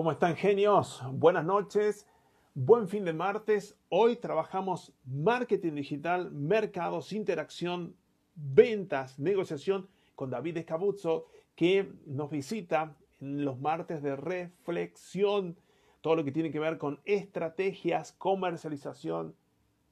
[0.00, 1.02] ¿Cómo están genios?
[1.12, 2.06] Buenas noches,
[2.54, 3.76] buen fin de martes.
[3.90, 7.94] Hoy trabajamos marketing digital, mercados, interacción,
[8.34, 15.58] ventas, negociación con David Escabuzzo, que nos visita en los martes de reflexión,
[16.00, 19.36] todo lo que tiene que ver con estrategias, comercialización,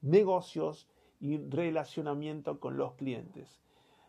[0.01, 0.89] negocios
[1.21, 3.61] y relacionamiento con los clientes.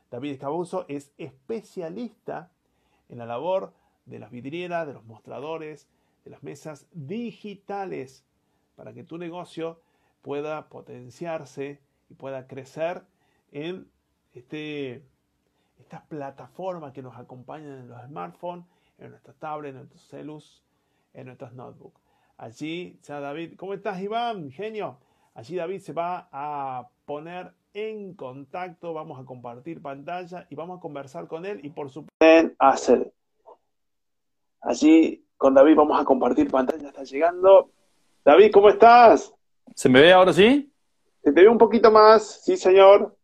[0.09, 2.53] David Escabuzzo es especialista
[3.09, 3.73] en la labor
[4.05, 5.87] de las vidrieras, de los mostradores,
[6.23, 8.25] de las mesas digitales,
[8.75, 9.81] para que tu negocio
[10.21, 11.79] pueda potenciarse
[12.09, 13.03] y pueda crecer
[13.51, 13.87] en
[14.33, 15.03] este,
[15.79, 18.65] estas plataformas que nos acompañan en los smartphones,
[18.97, 20.63] en nuestras tablets, en nuestros celus,
[21.13, 22.01] en nuestros notebooks.
[22.37, 24.51] Allí, ya David, ¿cómo estás Iván?
[24.51, 24.97] Genio.
[25.33, 30.81] Allí David se va a poner en contacto, vamos a compartir pantalla y vamos a
[30.81, 33.11] conversar con él y por supuesto hacer
[34.61, 37.71] Allí con David vamos a compartir pantalla, está llegando.
[38.25, 39.33] David, ¿cómo estás?
[39.73, 40.71] ¿Se me ve ahora sí?
[41.23, 43.15] Se te ve un poquito más, sí, señor.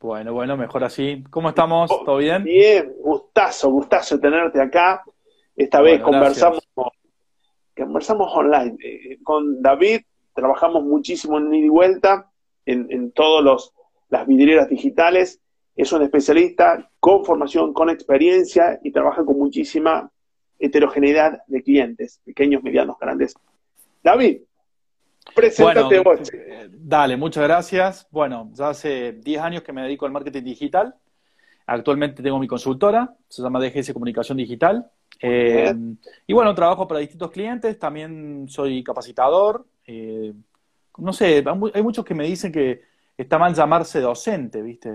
[0.00, 1.24] Bueno, bueno, mejor así.
[1.30, 1.90] ¿Cómo estamos?
[1.90, 2.44] Oh, ¿Todo bien?
[2.44, 5.02] Bien, gustazo, gustazo tenerte acá.
[5.54, 6.66] Esta vez conversamos,
[7.76, 8.76] conversamos online.
[8.82, 10.02] Eh, con David
[10.34, 12.30] trabajamos muchísimo en ida y vuelta,
[12.66, 13.72] en, en todas
[14.08, 15.40] las vidrieras digitales.
[15.74, 20.10] Es un especialista con formación, con experiencia y trabaja con muchísima
[20.58, 23.34] heterogeneidad de clientes, pequeños, medianos, grandes.
[24.02, 24.38] David,
[25.34, 26.32] preséntate vos.
[26.32, 28.06] Eh, dale, muchas gracias.
[28.10, 30.94] Bueno, ya hace 10 años que me dedico al marketing digital.
[31.66, 34.88] Actualmente tengo mi consultora, se llama DGS Comunicación Digital.
[35.20, 35.74] Eh,
[36.26, 39.66] y bueno, trabajo para distintos clientes, también soy capacitador.
[39.84, 40.32] Eh,
[40.98, 42.82] no sé, hay muchos que me dicen que
[43.16, 44.90] está mal llamarse docente, ¿viste?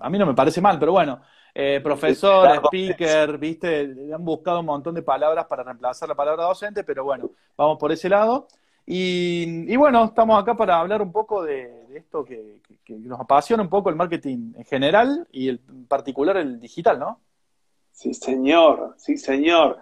[0.00, 1.20] A mí no me parece mal, pero bueno,
[1.54, 6.84] eh, profesor, speaker, viste, han buscado un montón de palabras para reemplazar la palabra docente,
[6.84, 8.48] pero bueno, vamos por ese lado.
[8.90, 13.90] Y, bueno, estamos acá para hablar un poco de, esto que, nos apasiona un poco
[13.90, 17.20] el marketing en general y en particular el digital, ¿no?
[17.92, 19.78] Sí, señor, sí, señor.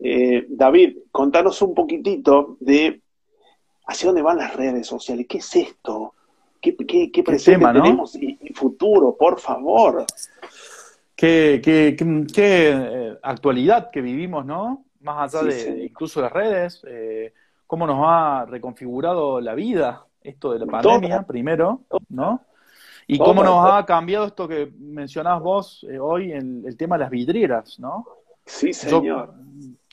[0.00, 3.00] Eh, David, contanos un poquitito de
[3.86, 6.14] hacia dónde van las redes sociales, qué es esto,
[6.60, 6.74] qué,
[7.12, 10.04] qué, presente tenemos y futuro, por favor
[11.18, 11.96] qué, qué,
[12.32, 14.84] qué, eh, actualidad que vivimos, ¿no?
[15.00, 17.34] Más allá de incluso las redes, eh,
[17.66, 22.42] cómo nos ha reconfigurado la vida esto de la pandemia, primero, ¿no?
[23.08, 27.04] Y cómo nos ha cambiado esto que mencionabas vos eh, hoy, en el tema de
[27.04, 28.06] las vidrieras, ¿no?
[28.44, 29.34] Sí, señor.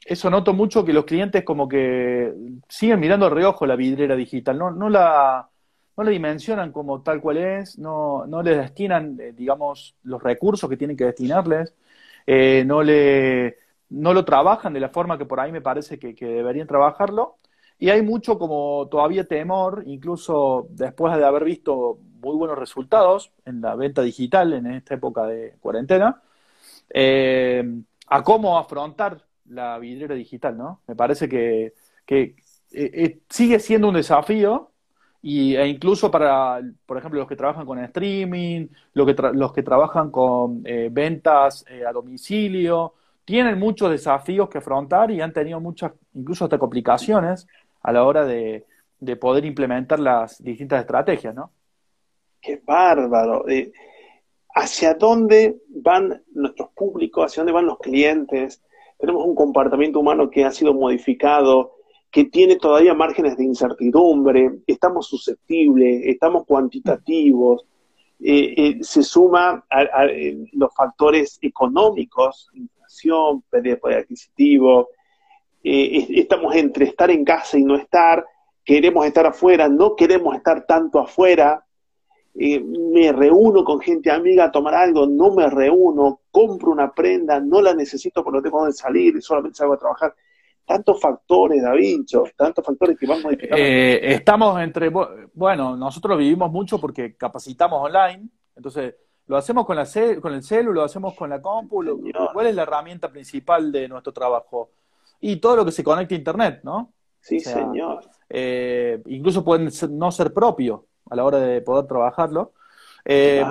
[0.06, 2.34] eso noto mucho que los clientes como que
[2.70, 5.50] siguen mirando de reojo la vidriera digital, no, no la
[5.98, 10.70] no le dimensionan como tal cual es, no, no le destinan, eh, digamos, los recursos
[10.70, 11.74] que tienen que destinarles,
[12.28, 13.58] eh, no, le,
[13.90, 17.38] no lo trabajan de la forma que por ahí me parece que, deberían trabajarlo.
[17.78, 23.62] Y hay mucho como todavía temor, incluso después de haber visto muy buenos resultados en
[23.62, 26.22] la venta digital en esta época de cuarentena,
[26.90, 27.64] eh,
[28.08, 30.82] a cómo afrontar la vidriera digital, ¿no?
[30.88, 31.74] Me parece que,
[32.06, 32.36] que
[33.30, 34.72] sigue siendo un desafío,
[35.28, 39.64] y, e incluso para, por ejemplo, los que trabajan con streaming, los que, los que
[39.64, 42.94] trabajan con eh, ventas eh, a domicilio,
[43.26, 47.48] tienen muchos desafíos que afrontar y han tenido muchas, incluso hasta complicaciones
[47.82, 48.66] a la hora de,
[49.00, 51.50] de poder implementar las distintas estrategias, ¿no?
[52.40, 53.50] Qué bárbaro.
[53.50, 53.74] Eh,
[54.54, 57.26] ¿Hacia dónde van nuestros públicos?
[57.26, 58.62] ¿Hacia dónde van los clientes?
[59.00, 61.75] Tenemos un comportamiento humano que ha sido modificado
[62.16, 67.66] que tiene todavía márgenes de incertidumbre, estamos susceptibles, estamos cuantitativos,
[68.22, 74.88] eh, eh, se suma a, eh, los factores económicos, inflación, pérdida de poder adquisitivo,
[75.62, 78.26] estamos entre estar en casa y no estar,
[78.64, 81.66] queremos estar afuera, no queremos estar tanto afuera,
[82.34, 87.62] me reúno con gente amiga a tomar algo, no me reúno, compro una prenda, no
[87.62, 90.16] la necesito porque no tengo dónde salir, solamente salgo a trabajar
[90.66, 93.64] tantos factores, Da Vinci, tantos factores que van modificando.
[93.64, 98.96] Eh, estamos entre, bueno, nosotros vivimos mucho porque capacitamos online, entonces
[99.28, 99.88] lo hacemos con, la
[100.22, 101.84] con el celu, lo hacemos con la compu,
[102.34, 104.72] ¿cuál es la herramienta principal de nuestro trabajo?
[105.22, 106.94] Y todo lo que se conecta a Internet, ¿no?
[107.20, 108.02] Sí, señor.
[108.30, 112.54] Eh, incluso pueden no ser propio a la hora de poder trabajarlo.
[113.04, 113.44] Eh,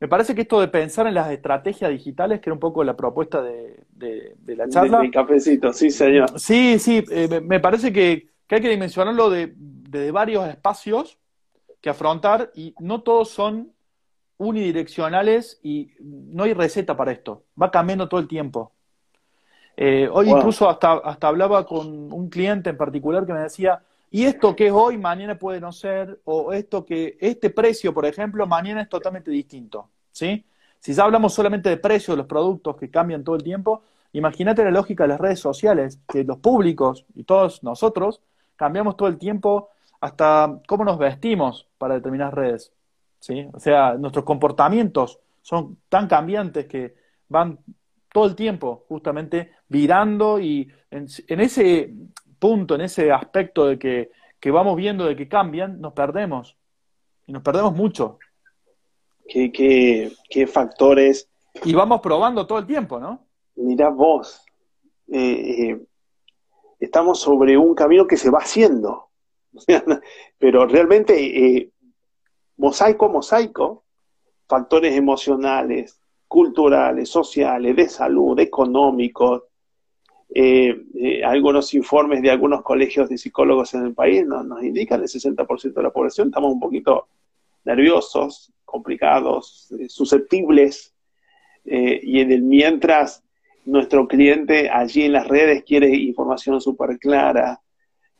[0.00, 2.96] me parece que esto de pensar en las estrategias digitales, que era un poco la
[2.96, 3.84] propuesta de,
[4.46, 4.96] la charla.
[4.96, 6.40] De mi cafecito, sí, señor.
[6.40, 9.54] Sí, sí, eh, me parece que, hay que dimensionarlo de,
[10.10, 11.18] varios espacios
[11.82, 13.72] que afrontar y no todos son
[14.38, 17.44] unidireccionales y no hay receta para esto.
[17.60, 18.72] Va cambiando todo el tiempo.
[19.76, 24.24] Eh, hoy incluso hasta, hasta hablaba con un cliente en particular que me decía, y
[24.24, 28.46] esto que es hoy, mañana puede no ser, o esto que, este precio, por ejemplo,
[28.46, 30.44] mañana es totalmente distinto, ¿sí?
[30.80, 34.64] Si ya hablamos solamente de precios de los productos que cambian todo el tiempo, imagínate
[34.64, 38.20] la lógica de las redes sociales, que los públicos y todos nosotros
[38.56, 39.68] cambiamos todo el tiempo
[40.00, 42.72] hasta cómo nos vestimos para determinadas redes,
[43.20, 43.46] ¿sí?
[43.52, 46.94] O sea, nuestros comportamientos son tan cambiantes que
[47.28, 47.58] van
[48.12, 51.06] todo el tiempo justamente virando y en,
[51.40, 51.94] ese
[52.40, 54.10] punto, en ese aspecto de que,
[54.40, 56.56] que, vamos viendo de que cambian, nos perdemos.
[57.26, 58.18] Y nos perdemos mucho.
[59.28, 61.28] ¿Qué, qué, qué factores?
[61.64, 63.26] Y vamos probando todo el tiempo, ¿no?
[63.54, 64.44] Mirá vos,
[65.12, 65.80] eh, eh,
[66.80, 69.10] estamos sobre un camino que se va haciendo.
[70.38, 71.70] Pero realmente, eh,
[72.56, 73.84] mosaico mosaico,
[74.46, 79.42] factores emocionales, culturales, sociales, de salud, económicos.
[80.32, 85.00] Eh, eh, algunos informes de algunos colegios de psicólogos en el país nos, nos indican
[85.00, 87.08] el 60% de la población estamos un poquito
[87.64, 90.94] nerviosos, complicados, eh, susceptibles,
[91.62, 93.22] y en el mientras
[93.66, 97.60] nuestro cliente allí en las redes quiere información súper clara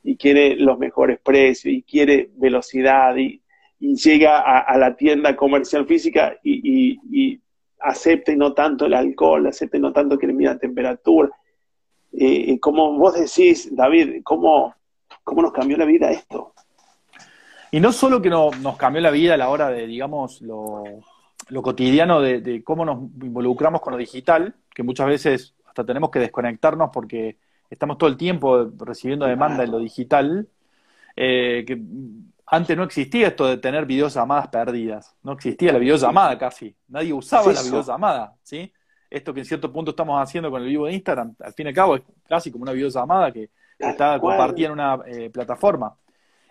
[0.05, 3.43] y quiere los mejores precios y quiere velocidad y,
[3.81, 7.41] llega a, la tienda comercial física y, y
[7.81, 11.31] acepte no tanto el alcohol, acepte no tanto que le mida temperatura.
[12.13, 14.75] Eh, como vos decís, David, ¿cómo,
[15.23, 16.55] ¿cómo nos cambió la vida esto?
[17.71, 20.85] Y no solo que no, nos cambió la vida a la hora de, digamos, lo,
[21.63, 26.91] cotidiano de, cómo nos involucramos con lo digital, que muchas veces hasta tenemos que desconectarnos
[26.93, 30.49] porque estamos todo el tiempo recibiendo demanda en lo digital,
[31.15, 31.81] eh, que
[32.47, 35.15] antes no existía esto de tener videollamadas perdidas.
[35.23, 36.75] No existía la videollamada casi.
[36.89, 38.73] Nadie usaba la videollamada, ¿sí?
[39.11, 41.71] Esto que en cierto punto estamos haciendo con el vivo de Instagram, al fin y
[41.71, 45.97] al cabo es casi como una videollamada que está compartida en una eh, plataforma.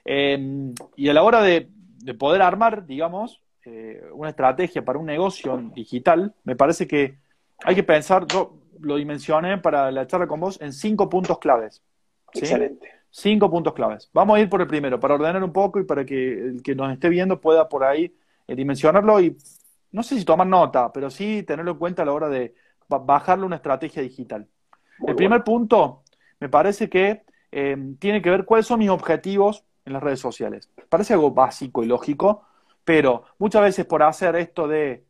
[0.04, 1.70] Em, y a la hora de,
[2.18, 7.18] poder armar, digamos, eh, una estrategia para un negocio digital, me parece que
[7.64, 11.82] hay que pensar, yo lo dimensioné para la charla con vos, en cinco puntos claves.
[12.34, 12.90] Excelente.
[13.12, 14.10] Cinco puntos claves.
[14.14, 16.76] Vamos a ir por el primero, para ordenar un poco y para que el que
[16.76, 18.14] nos esté viendo pueda por ahí
[18.48, 19.38] eh, dimensionarlo y
[19.92, 22.54] no sé si tomar nota, pero sí tenerlo en cuenta a la hora de
[22.88, 24.48] bajarle una estrategia digital.
[25.06, 26.04] el primer punto
[26.40, 30.70] me parece que eh, tiene que ver cuáles son mis objetivos en las redes sociales.
[30.90, 32.46] Parece algo básico y lógico,
[32.84, 35.06] pero muchas veces por hacer esto de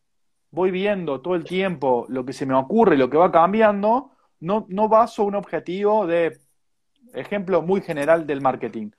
[0.51, 4.65] voy viendo todo el tiempo lo que se me ocurre, lo que va cambiando, no,
[4.69, 6.39] no baso un objetivo de
[7.13, 8.91] ejemplo muy general del marketing.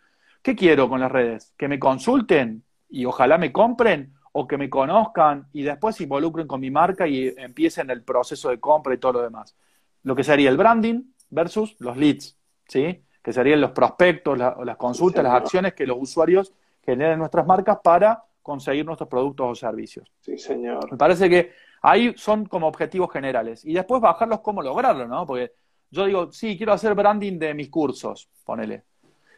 [0.42, 1.54] ¿Qué quiero con las redes?
[1.56, 6.46] Que me consulten y ojalá me compren o que me conozcan y después se involucren
[6.46, 9.56] con mi marca y empiecen el proceso de compra y todo lo demás.
[10.02, 12.36] Lo que sería el branding versus los leads,
[12.68, 13.02] ¿sí?
[13.22, 16.52] Que serían los prospectos, las consultas, las acciones que los usuarios
[16.84, 20.10] generan en nuestras marcas para conseguir nuestros productos o servicios.
[20.20, 20.90] Sí, señor.
[20.90, 23.64] Me parece que ahí son como objetivos generales.
[23.64, 25.26] Y después bajarlos cómo lograrlo, ¿no?
[25.26, 25.52] Porque
[25.90, 28.84] yo digo, sí, quiero hacer branding de mis cursos, ponele.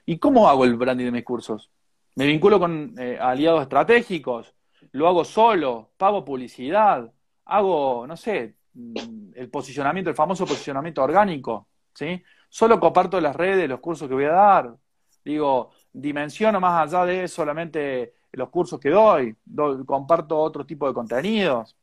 [0.07, 1.71] ¿Y cómo hago el branding de mis cursos?
[2.15, 4.55] Me vinculo con eh, aliados estratégicos,
[4.93, 7.13] lo hago solo, pago publicidad,
[7.47, 12.23] hago, no sé, mm, el posicionamiento, el famoso posicionamiento orgánico, ¿sí?
[12.49, 14.77] Solo comparto las redes, los cursos que voy a dar.
[15.25, 20.95] Digo, dimensiono más allá de solamente los cursos que doy, doy comparto otro tipo de
[20.95, 21.77] contenidos,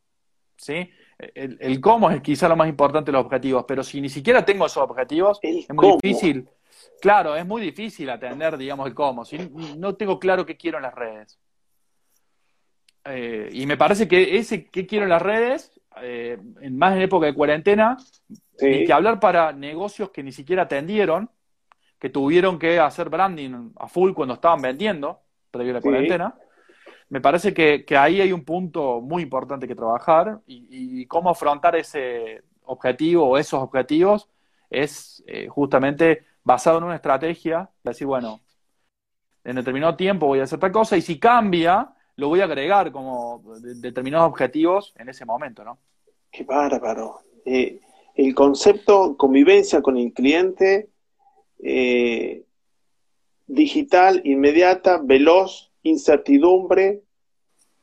[0.58, 0.90] ¿sí?
[1.20, 4.66] el, cómo es quizá lo más importante de los objetivos, pero si ni siquiera tengo
[4.66, 6.48] esos objetivos, es muy difícil.
[7.02, 9.26] Claro, es muy difícil atender, digamos, el cómo.
[9.26, 9.38] Si
[9.78, 11.38] no tengo claro qué quiero en las redes.
[13.10, 17.02] Eh, y me parece que ese qué quiero en las redes, eh, en más en
[17.02, 17.98] época de cuarentena,
[18.62, 21.30] hay que hablar para negocios que ni siquiera atendieron,
[21.98, 26.36] que tuvieron que hacer branding a full cuando estaban vendiendo, previo a la cuarentena.
[27.10, 32.44] Me parece que, ahí hay un punto muy importante que trabajar y, cómo afrontar ese
[32.64, 34.30] objetivo o esos objetivos
[34.70, 38.42] es eh, justamente basado en una estrategia, de decir, bueno,
[39.44, 42.92] en determinado tiempo voy a hacer tal cosa y si cambia, lo voy a agregar
[42.92, 43.42] como
[43.76, 45.80] determinados objetivos en ese momento, ¿no?
[46.32, 47.22] Qué bárbaro.
[47.46, 47.80] Eh,
[48.16, 50.90] el concepto convivencia con el cliente
[51.64, 52.44] eh,
[53.48, 57.02] digital, inmediata, veloz, incertidumbre,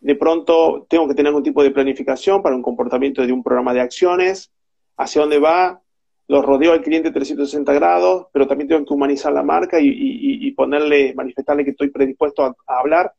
[0.01, 3.73] de pronto tengo que tener algún tipo de planificación para un comportamiento de un programa
[3.73, 4.53] de acciones,
[4.99, 5.83] hacia dónde va,
[6.29, 11.15] lo rodeo al cliente 360 grados, pero también tengo que humanizar la marca y, ponerle,
[11.15, 13.13] manifestarle que estoy predispuesto a, hablar,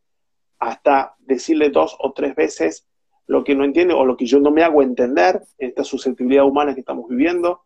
[0.60, 2.88] hasta decirle dos o tres veces
[3.28, 6.74] lo que no entiende o lo que yo no me hago entender, esta susceptibilidad humana
[6.74, 7.64] que estamos viviendo.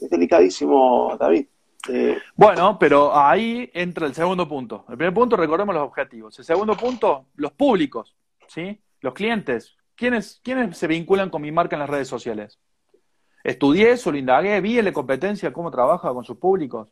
[0.00, 1.46] es delicadísimo, David.
[1.90, 4.86] Eh, bueno, pero ahí entra el segundo punto.
[4.88, 6.38] El primer punto, recordemos los objetivos.
[6.38, 8.16] El segundo punto, los públicos,
[8.48, 8.80] ¿sí?
[9.00, 9.76] Los clientes.
[9.94, 12.58] ¿Quiénes, ¿Quiénes se vinculan con mi marca en las redes sociales?
[13.44, 16.88] Estudié, solo indagué, vi la competencia, cómo trabaja con sus públicos.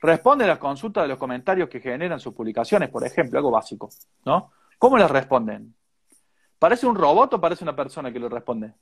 [0.00, 3.90] Responde a las consultas de los comentarios que generan sus publicaciones, por ejemplo, algo básico,
[4.24, 4.52] ¿no?
[4.80, 5.74] ¿Cómo les responden?
[6.58, 8.72] ¿Parece un robot o parece una persona que le responde?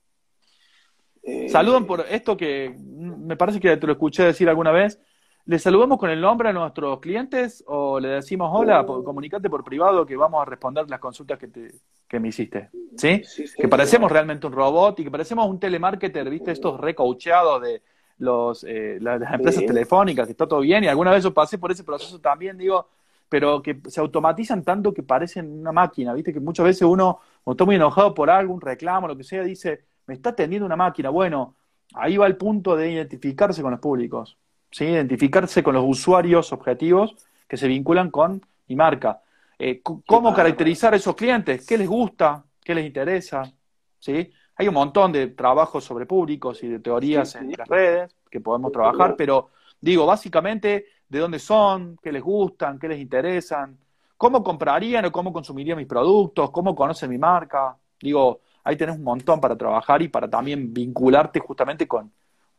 [1.25, 5.01] Eh, Saludan por esto que me parece que te lo escuché decir alguna vez.
[5.47, 10.07] ¿Le saludamos con el nombre a nuestros clientes o le decimos hola, comunicate por privado
[10.07, 11.75] que vamos a responder las consultas que, te,
[12.07, 12.71] que me hiciste?
[12.97, 13.23] ¿Sí?
[13.57, 16.53] que parecemos realmente un robot y que parecemos un telemarketer, ¿viste?
[16.53, 17.83] Estos recoacheados de
[18.19, 21.73] los, eh, las, empresas telefónicas, que está todo bien y alguna vez yo pasé por
[21.73, 22.87] ese proceso también, digo,
[23.29, 26.33] pero que se automatizan tanto que parecen una máquina, ¿viste?
[26.33, 29.43] Que muchas veces uno, cuando está muy enojado por algo, un reclamo, lo que sea,
[29.43, 31.11] dice, me está atendiendo una máquina.
[31.11, 31.57] Bueno,
[31.95, 34.39] ahí va el punto de identificarse con los públicos.
[34.71, 34.85] ¿sí?
[34.85, 37.15] identificarse con los usuarios objetivos
[37.47, 39.23] que se vinculan con mi marca.
[39.59, 41.67] Eh, ¿Cómo caracterizar a esos clientes?
[41.67, 42.45] ¿Qué les gusta?
[42.63, 43.51] ¿Qué les interesa?
[43.99, 44.31] ¿Sí?
[44.57, 48.71] Hay un montón de trabajos sobre públicos y de teorías en las redes que podemos
[48.73, 51.99] trabajar, pero digo, básicamente, ¿de dónde son?
[52.03, 52.79] ¿Qué les gustan?
[52.79, 53.79] ¿Qué les interesan?
[54.17, 56.51] ¿Cómo comprarían o cómo consumirían mis productos?
[56.51, 57.77] ¿Cómo conocen mi marca?
[58.01, 62.13] Digo, ahí tenés un montón para trabajar y para también vincularte justamente con,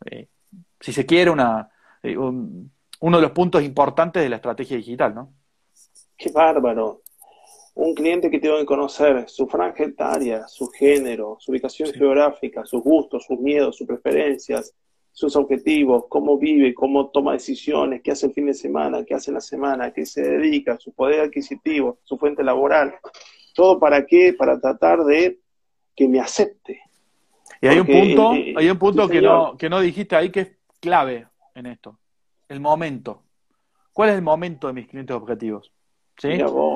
[0.06, 0.27] eh,
[0.79, 1.70] si se quiere, una,
[2.01, 5.34] eh, uno de los puntos importantes de la estrategia digital, ¿no?
[6.18, 7.01] Qué bárbaro.
[7.75, 12.82] Un cliente que tiene que conocer su franja etaria, su género, su ubicación geográfica, sus
[12.84, 14.74] gustos, sus miedos, sus preferencias,
[15.19, 19.31] sus objetivos, cómo vive, cómo toma decisiones, qué hace el fin de semana, qué hace
[19.31, 22.95] en la semana, qué se dedica, su poder adquisitivo, su fuente laboral.
[23.53, 24.31] ¿Todo para qué?
[24.31, 25.41] Para tratar de
[25.93, 26.79] que me acepte.
[27.59, 30.39] Y hay un punto, eh, hay un punto que, no, que no dijiste ahí que
[30.39, 31.99] es clave en esto.
[32.47, 33.23] El momento.
[33.91, 35.73] ¿Cuál es el momento de mis clientes objetivos?
[36.17, 36.29] ¿Sí?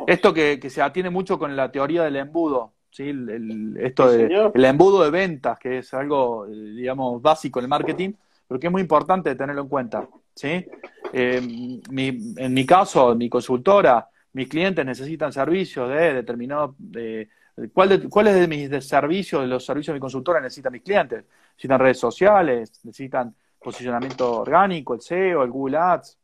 [0.05, 3.07] Esto que, se atiene mucho con la teoría del embudo, ¿sí?
[3.07, 8.11] El, esto de, el embudo de ventas, que es algo, digamos, básico en el marketing,
[8.47, 10.65] pero que es muy importante tenerlo en cuenta, ¿sí?
[11.11, 16.75] Eh, en mi caso, mi consultora, mis clientes necesitan servicios de determinado...
[16.77, 17.29] De,
[17.71, 21.23] ¿Cuál de, ¿Cuáles de mis servicios, de los servicios de mi consultora necesitan mis clientes?
[21.51, 26.17] Necesitan redes sociales, necesitan posicionamiento orgánico, el SEO, el Google Ads,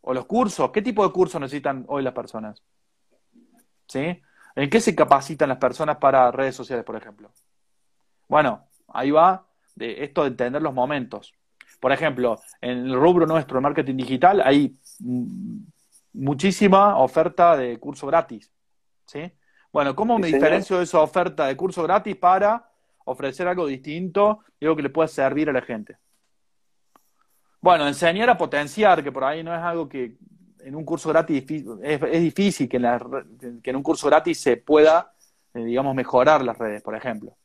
[0.00, 0.70] o los cursos.
[0.72, 2.60] ¿Qué tipo de cursos necesitan hoy las personas?
[3.86, 4.20] ¿Sí?
[4.56, 7.30] ¿En qué se capacitan las personas para redes sociales, por ejemplo?
[8.28, 9.45] Bueno, ahí va
[9.76, 11.32] de esto de entender los momentos.
[11.80, 14.76] Por ejemplo, en el rubro nuestro de marketing digital hay
[16.12, 18.50] muchísima oferta de curso gratis.
[19.06, 19.30] ¿sí?
[19.72, 22.68] Bueno, ¿cómo me diferencio de esa oferta de curso gratis para
[23.04, 25.96] ofrecer algo distinto y algo que le pueda servir a la gente?
[27.60, 30.16] Bueno, enseñar a potenciar, que por ahí no es algo que
[30.60, 31.44] en un curso gratis
[31.82, 35.12] es, difícil que en, que en, un curso gratis se pueda,
[35.54, 37.36] eh, digamos, mejorar las redes, por ejemplo.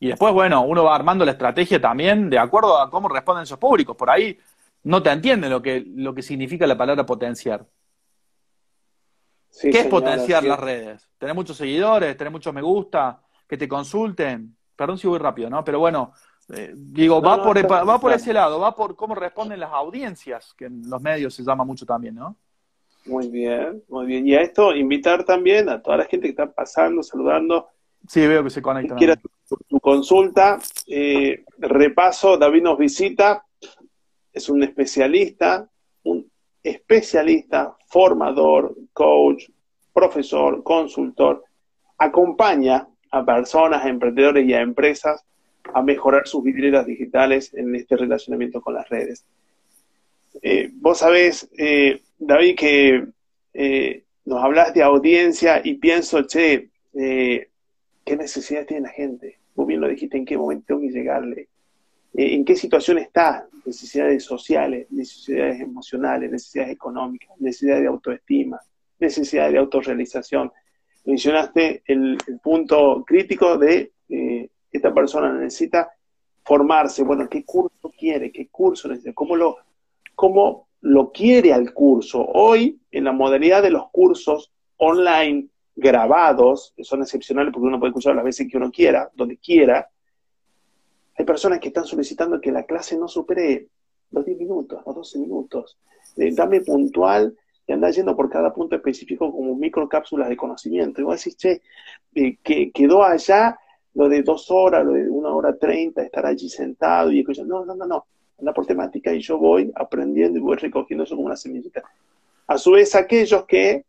[0.00, 3.58] Y después, bueno, uno va armando la estrategia también de acuerdo a cómo responden esos
[3.58, 3.94] públicos.
[3.94, 4.36] Por ahí
[4.84, 7.66] no te entienden lo que, lo que significa la palabra potenciar.
[9.60, 11.06] ¿Qué es potenciar las redes?
[11.18, 14.56] Tener muchos seguidores, tener muchos me gusta, que te consulten.
[14.74, 15.62] Perdón si voy rápido, ¿no?
[15.62, 16.14] Pero bueno,
[16.54, 20.64] eh, digo, va, por, va por ese lado, va por cómo responden las audiencias, que
[20.64, 22.36] en los medios se llama mucho también, ¿no?
[23.04, 24.26] Muy bien, muy bien.
[24.26, 27.68] Y a esto, invitar también a toda la gente que está pasando, saludando.
[28.10, 28.96] Sí, veo que se conecta.
[28.96, 30.58] Quiera tu, consulta.
[30.88, 33.46] Eh, repaso, David nos visita,
[34.32, 35.70] es un especialista,
[36.02, 36.28] un
[36.60, 39.44] especialista, formador, coach,
[39.92, 41.44] profesor, consultor,
[41.98, 45.24] acompaña a personas, a emprendedores y a empresas
[45.72, 49.24] a mejorar sus vidrieras digitales en este relacionamiento con las redes.
[50.42, 53.06] Eh, vos sabés, eh, David, que
[53.54, 56.70] eh, nos hablas de audiencia y pienso, che,
[58.10, 59.38] ¿qué necesidad tiene la gente?
[59.54, 61.48] Vos bien lo dijiste, ¿en qué momento tengo que llegarle?
[62.12, 63.46] ¿En qué situación está?
[63.64, 68.58] Necesidades sociales, necesidades emocionales, necesidades económicas, necesidades de autoestima,
[68.98, 70.50] necesidades de autorrealización.
[71.04, 73.92] Mencionaste el, el punto crítico de
[74.72, 75.92] esta persona necesita
[76.42, 78.32] formarse, bueno, ¿qué curso quiere?
[78.32, 79.12] ¿Qué curso necesita?
[79.14, 79.58] ¿Cómo lo,
[80.16, 82.26] cómo lo quiere al curso?
[82.26, 85.49] Hoy, en la modalidad de los cursos online
[85.80, 89.88] grabados, que son excepcionales porque uno puede escuchar las veces que uno quiera, donde quiera,
[91.20, 93.68] hay personas que están solicitando que la clase no supere
[94.10, 95.78] los 10 minutos, los 12 minutos.
[96.16, 101.00] Dame puntual y anda yendo por cada punto específico como microcápsulas de conocimiento.
[101.00, 101.62] Y vos decís, che,
[102.14, 103.58] eh, que quedó allá
[103.94, 107.60] lo de dos horas, lo de una hora treinta, estar allí sentado y escuchando.
[107.60, 108.06] No, no, no, no.
[108.38, 111.82] anda por temática y yo voy aprendiendo y voy recogiendo eso como una semillita.
[112.46, 113.84] A su vez, aquellos que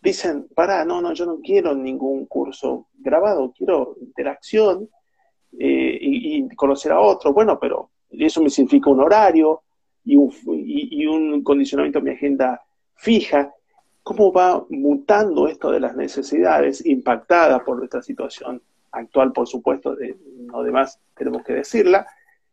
[0.00, 4.88] dicen, para, no, no, yo no quiero ningún curso grabado, quiero interacción
[5.58, 7.32] eh, y, conocer a otro.
[7.32, 9.62] Bueno, pero eso me significa un horario
[10.04, 12.62] y un, y un condicionamiento a mi agenda
[12.94, 13.52] fija.
[14.02, 20.16] ¿Cómo va mutando esto de las necesidades impactadas por nuestra situación actual, por supuesto, de,
[20.38, 22.06] no demás tenemos que decirla,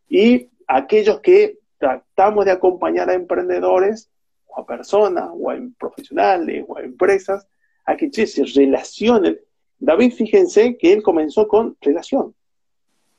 [0.07, 4.09] y aquellos que tratamos de acompañar a emprendedores
[4.55, 7.47] o a personas o a profesionales o a empresas
[7.85, 9.39] a que se relacionen.
[9.77, 12.33] David, fíjense que él comenzó con relación.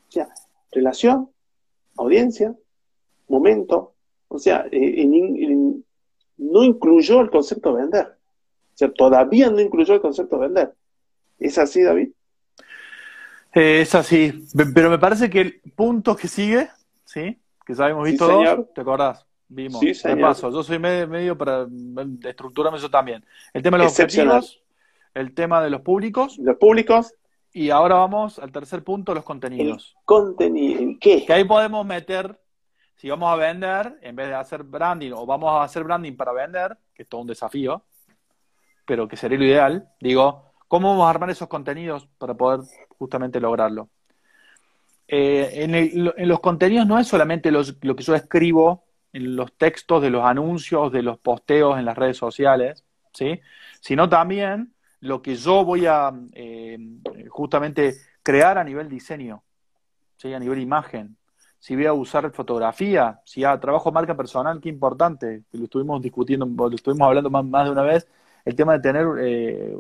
[0.09, 0.28] O sea,
[0.73, 1.31] relación,
[1.97, 2.55] audiencia,
[3.28, 3.95] momento.
[4.28, 5.07] O sea, eh,
[6.38, 8.07] no incluyó el concepto de vender.
[8.07, 10.75] O sea, todavía no incluyó el concepto de vender.
[11.38, 12.11] ¿Es así, David?
[13.55, 14.47] Eh, es así.
[14.75, 16.69] Pero me parece que el punto que sigue,
[17.05, 17.38] ¿sí?
[17.64, 19.25] Que ya hemos visto dos, ¿te acordás?
[19.48, 19.80] Vimos.
[19.80, 20.50] Sí, paso.
[20.50, 21.66] Yo soy medio, para
[22.24, 23.24] estructurarme eso también.
[23.52, 24.62] El tema de los objetivos,
[25.14, 26.38] el tema de los públicos.
[26.38, 27.14] Los públicos.
[27.52, 29.94] Y ahora vamos al tercer punto, los contenidos.
[29.96, 31.24] El contenido, ¿qué?
[31.24, 32.38] Que ahí podemos meter,
[32.96, 36.32] si vamos a vender, en vez de hacer branding, o vamos a hacer branding para
[36.32, 37.82] vender, que es todo un desafío,
[38.84, 42.60] pero que sería lo ideal, digo, ¿cómo vamos a armar esos contenidos para poder
[42.98, 43.88] justamente lograrlo?
[45.08, 47.64] Eh, en, los contenidos no es solamente lo
[47.96, 48.86] que yo escribo
[49.16, 53.40] en los textos de los anuncios, de los posteos en las redes sociales, ¿sí?
[53.80, 56.78] sino también lo que yo voy a eh,
[57.30, 59.42] justamente crear a nivel diseño,
[60.18, 60.35] ¿sí?
[60.35, 61.16] a nivel imagen.
[61.58, 66.02] Si voy a usar fotografía, si ya trabajo marca personal, qué importante, que lo estuvimos
[66.02, 68.06] discutiendo, lo estuvimos hablando más, de una vez,
[68.44, 69.75] el tema de tener, eh,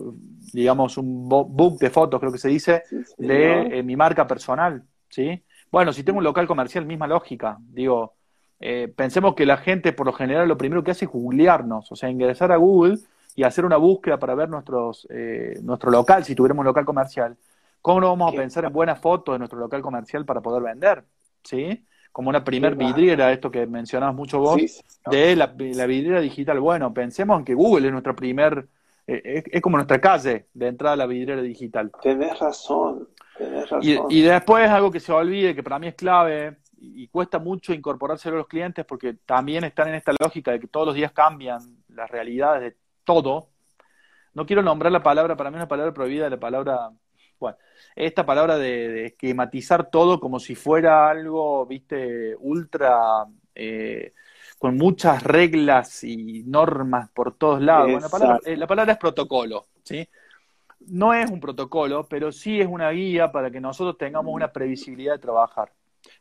[0.54, 2.84] digamos, un book de fotos, creo que se dice,
[3.18, 5.44] de eh, mi marca personal, ¿sí?
[5.70, 8.16] Bueno, si tengo un local comercial, misma lógica, digo,
[8.60, 11.96] eh, pensemos que la gente por lo general lo primero que hace es googlearnos, o
[11.96, 12.98] sea, ingresar a Google
[13.34, 17.36] y hacer una búsqueda para ver nuestros, eh, nuestro local, si tuviéramos un local comercial.
[17.82, 21.04] ¿Cómo no vamos a pensar en buenas fotos de nuestro local comercial para poder vender?
[21.44, 21.86] ¿Sí?
[22.10, 26.58] Como una primer vidriera, esto que mencionabas mucho vos, de la, vidriera digital.
[26.58, 28.66] Bueno, pensemos en que Google es nuestro primer,
[29.06, 31.92] eh, es, como nuestra calle de entrada a la vidriera digital.
[32.02, 33.80] Tenés razón, tenés razón.
[33.82, 37.72] Y, y después algo que se olvide, que para mí es clave, y cuesta mucho
[37.72, 41.12] incorporárselo a los clientes porque también están en esta lógica de que todos los días
[41.12, 43.48] cambian las realidades de todo.
[44.34, 46.90] No quiero nombrar la palabra, para mí es una palabra prohibida, la palabra,
[47.40, 47.56] bueno,
[47.94, 54.12] esta palabra de, esquematizar todo como si fuera algo, viste, ultra, eh,
[54.58, 58.02] con muchas reglas y normas por todos lados.
[58.02, 60.06] la, palabra, eh, la palabra es protocolo, ¿sí?
[60.88, 65.14] No es un protocolo, pero sí es una guía para que nosotros tengamos una previsibilidad
[65.14, 65.72] de trabajar.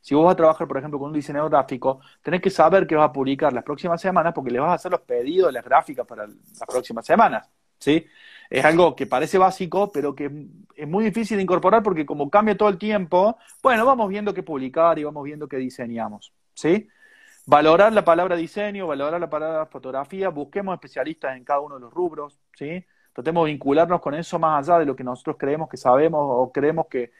[0.05, 2.95] Si vos vas a trabajar, por ejemplo, con un diseñador gráfico, tenés que saber que
[2.95, 5.65] vas a publicar las próximas semanas porque le vas a hacer los pedidos de las
[5.65, 7.49] gráficas para las próximas semanas.
[7.79, 8.05] ¿sí?
[8.47, 10.29] Es algo que parece básico, pero que
[10.75, 14.43] es muy difícil de incorporar porque como cambia todo el tiempo, bueno, vamos viendo qué
[14.43, 16.31] publicar y vamos viendo qué diseñamos.
[16.53, 16.87] ¿sí?
[17.47, 21.91] Valorar la palabra diseño, valorar la palabra fotografía, busquemos especialistas en cada uno de los
[21.91, 22.85] rubros, ¿sí?
[23.11, 26.51] Tratemos de vincularnos con eso más allá de lo que nosotros creemos que sabemos o
[26.51, 27.11] creemos que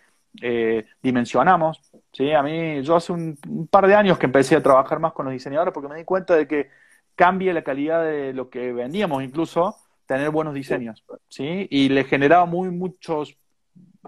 [0.42, 1.82] eh, dimensionamos.
[2.12, 2.32] ¿sí?
[2.32, 3.38] A mí, yo hace un,
[3.70, 6.36] par de años que empecé a trabajar más con los diseñadores porque me di cuenta
[6.36, 6.70] de que
[7.16, 11.04] cambia la calidad de lo que vendíamos, incluso tener buenos diseños.
[11.30, 11.68] ¿sí?
[11.70, 13.38] Y le generaba muy muchos,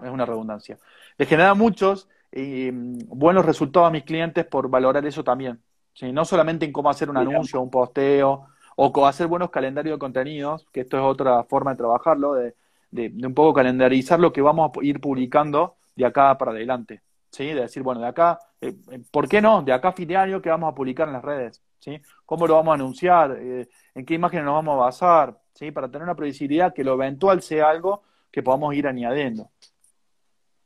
[0.02, 0.78] es una redundancia,
[1.16, 5.60] le generaba muchos y buenos resultados a mis clientes por valorar eso también.
[5.94, 6.12] ¿sí?
[6.12, 8.46] No solamente en cómo hacer un anuncio, un posteo,
[8.80, 12.54] o hacer buenos calendarios de contenidos, que esto es otra forma de trabajarlo, de,
[12.92, 17.46] de, un poco calendarizar lo que vamos a ir publicando de acá para adelante, ¿sí?
[17.46, 19.62] De decir, bueno, de acá, eh, eh, ¿por qué no?
[19.62, 21.60] De acá a fin de año, ¿qué vamos a publicar en las redes?
[21.80, 22.00] ¿Sí?
[22.24, 23.36] ¿Cómo lo vamos a anunciar?
[23.40, 25.38] Eh, ¿En qué imágenes nos vamos a basar?
[25.54, 25.72] ¿Sí?
[25.72, 29.50] Para tener una previsibilidad que lo eventual sea algo que podamos ir añadiendo.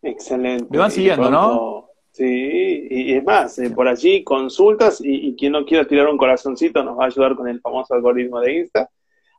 [0.02, 0.66] Excelente.
[0.70, 1.88] Me van siguiendo, ¿no?
[2.10, 6.98] Sí, y es más, por allí consultas y, quien no quiera tirar un corazoncito nos
[6.98, 8.90] va a ayudar con el famoso algoritmo de Insta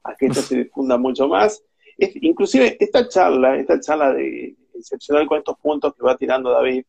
[0.04, 1.64] a que esto se difunda mucho más.
[2.00, 6.86] inclusive esta charla, esta charla de excepcional con estos puntos que va tirando David.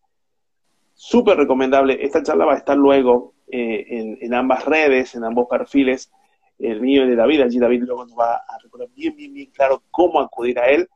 [0.93, 2.05] Súper recomendable.
[2.05, 6.11] Esta charla va a estar luego eh, en, ambas redes, en ambos perfiles,
[6.59, 7.43] el mío y de David.
[7.43, 10.89] Allí David luego nos va a recordar bien, bien, bien claro cómo acudir a él.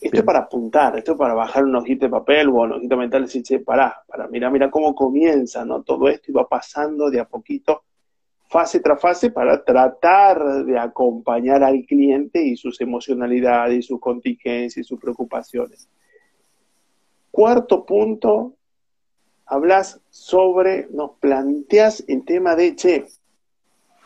[0.00, 2.96] Esto es para apuntar, esto es para bajar un ojito de papel o un ojito
[2.96, 5.82] mental y decir, che, pará, para, mira, mira cómo comienza, ¿no?
[5.82, 7.82] Todo esto y va pasando de a poquito,
[8.48, 14.78] fase tras fase, para tratar de acompañar al cliente y sus emocionalidades y sus contingencias
[14.78, 15.90] y sus preocupaciones.
[17.30, 18.54] Cuarto punto,
[19.46, 23.06] hablas sobre, nos planteas el tema de, che,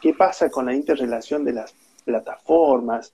[0.01, 3.13] ¿qué pasa con la interrelación de las plataformas,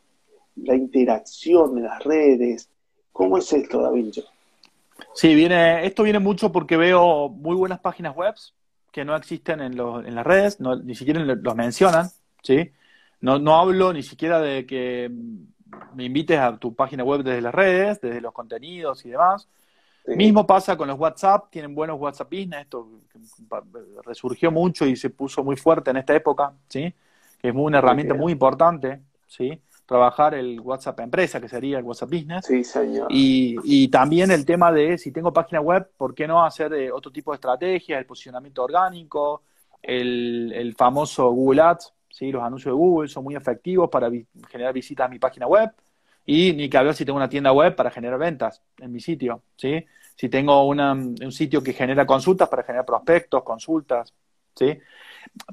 [0.56, 2.68] la interacción de las redes?
[3.12, 4.14] ¿Cómo es esto, David?
[5.14, 8.34] Sí, viene, esto viene mucho porque veo muy buenas páginas web
[8.92, 12.08] que no existen en, los, en las redes, no, ni siquiera los mencionan,
[12.42, 12.72] ¿sí?
[13.20, 15.10] No, no hablo ni siquiera de que
[15.94, 19.48] me invites a tu página web desde las redes, desde los contenidos y demás.
[20.16, 22.88] Mismo pasa con los WhatsApp, tienen buenos WhatsApp Business, esto
[24.04, 26.92] resurgió mucho y se puso muy fuerte en esta época, ¿sí?
[27.40, 29.60] Que es una herramienta muy importante, ¿sí?
[29.86, 32.46] Trabajar el WhatsApp empresa, que sería el WhatsApp Business.
[32.46, 33.08] Sí, señor.
[33.10, 36.92] Y, y también el tema de si tengo página web, ¿por qué no hacer eh,
[36.92, 39.42] otro tipo de estrategia, el posicionamiento orgánico,
[39.82, 42.30] el, el famoso Google Ads, ¿sí?
[42.30, 44.10] Los anuncios de Google son muy efectivos para
[44.48, 45.70] generar visitas a mi página web
[46.26, 49.42] y ni que hablar si tengo una tienda web para generar ventas en mi sitio,
[49.56, 49.84] ¿sí?
[50.20, 54.12] Si tengo un sitio que genera consultas para generar prospectos, consultas,
[54.54, 54.78] ¿sí?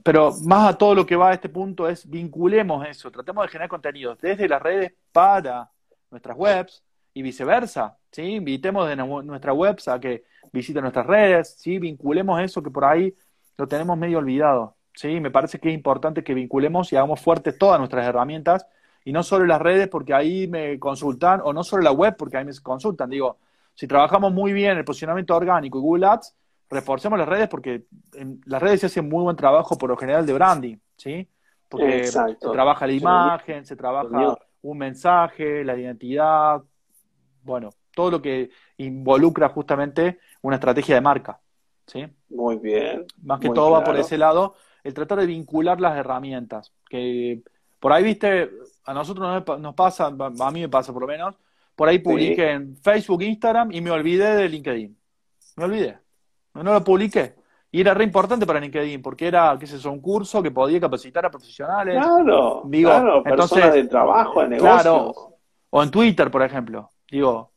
[0.04, 3.48] Pero más a todo lo que va a este punto es vinculemos eso, tratemos de
[3.48, 5.72] generar contenidos desde las redes para
[6.12, 8.24] nuestras webs y viceversa, ¿sí?
[8.24, 11.80] Invitemos de nuestras webs a que visiten nuestras redes, ¿sí?
[11.80, 13.16] Vinculemos eso que por ahí
[13.58, 15.22] lo tenemos medio olvidado, ¿sí?
[15.22, 18.68] Me parece que es importante que vinculemos y hagamos fuertes todas nuestras herramientas
[19.06, 22.36] y no solo las redes porque ahí me consultan, o no solo la web porque
[22.36, 23.10] ahí me consultan.
[23.10, 23.38] Digo,
[23.78, 26.36] si trabajamos muy bien el posicionamiento orgánico y Google Ads,
[26.68, 27.86] reforcemos las redes porque
[28.16, 31.30] en las redes se hace muy buen trabajo por lo general de branding, ¿sí?
[31.70, 36.64] Porque se trabaja la imagen, se trabaja un mensaje, la identidad,
[37.44, 41.40] bueno, todo lo que involucra justamente una estrategia de marca,
[41.86, 42.08] ¿sí?
[42.30, 43.06] Muy bien.
[43.22, 46.74] Más que todo va por ese lado el tratar de vincular las herramientas.
[46.90, 47.44] Que
[47.80, 48.50] por ahí, viste,
[48.86, 51.36] a nosotros nos pasa, a mí me pasa por lo menos,
[51.78, 54.98] por ahí publiqué en Facebook, Instagram y me olvidé de LinkedIn.
[55.58, 56.00] Me olvidé.
[56.56, 57.36] No, lo publiqué.
[57.72, 60.80] Y era re importante para LinkedIn, porque era, qué sé yo, un curso que podía
[60.80, 61.96] capacitar a profesionales.
[61.96, 64.82] Claro, Digo, claro, personas de trabajo, de negocios.
[64.82, 65.14] Claro,
[65.70, 66.90] o en Twitter, por ejemplo.
[67.12, 67.52] Digo,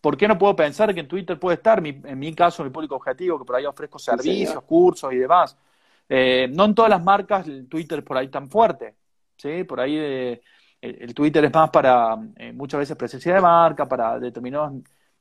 [0.00, 2.96] ¿por qué no puedo pensar que en Twitter puede estar, en mi caso, mi público
[2.96, 5.56] objetivo, que por ahí ofrezco servicios, cursos y demás?
[6.08, 8.96] Eh, no en todas las marcas Twitter es por ahí tan fuerte,
[9.36, 9.62] ¿sí?
[9.62, 10.40] Por ahí eh,
[10.80, 14.72] el, Twitter es más para eh, muchas veces presencia de marca, para determinados,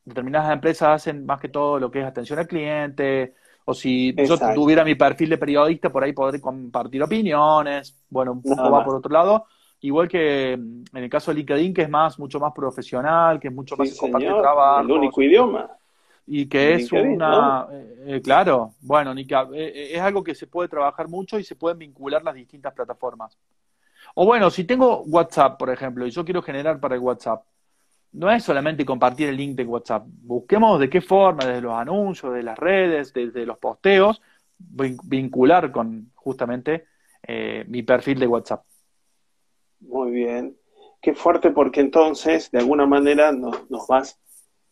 [0.04, 3.34] determinadas empresas hacen más que todo lo que es atención al cliente,
[3.66, 8.42] o si yo tuviera mi perfil de periodista, por ahí podré compartir opiniones, bueno, un
[8.44, 9.46] poco va por otro lado.
[9.82, 13.50] Igual que mm, en el caso de LinkedIn, que es más, mucho más profesional, que
[13.50, 14.82] es mucho más compartir trabajo.
[14.82, 15.70] El único idioma
[16.28, 21.08] y que es una, eh, eh, claro, bueno, eh, es algo que se puede trabajar
[21.08, 23.38] mucho y se pueden vincular las distintas plataformas.
[24.16, 27.46] O bueno, si tengo WhatsApp, por ejemplo, y yo quiero generar para el WhatsApp,
[28.14, 32.34] no es solamente compartir el link de WhatsApp, busquemos de qué forma, desde los anuncios,
[32.34, 34.22] de las redes, desde los posteos,
[34.58, 36.86] vincular con justamente
[37.68, 38.64] mi perfil de WhatsApp.
[39.82, 40.56] Muy bien.
[41.02, 44.20] Qué fuerte porque entonces, de alguna manera, nos, nos vas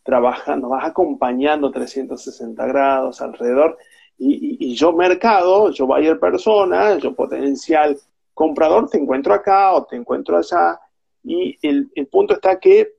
[0.04, 3.78] trabajando, vas acompañando 360 grados alrededor.
[4.16, 7.98] Y, yo mercado, yo buyer persona, yo potencial
[8.34, 10.78] comprador, te encuentro acá o te encuentro allá.
[11.22, 12.92] Y el, punto está que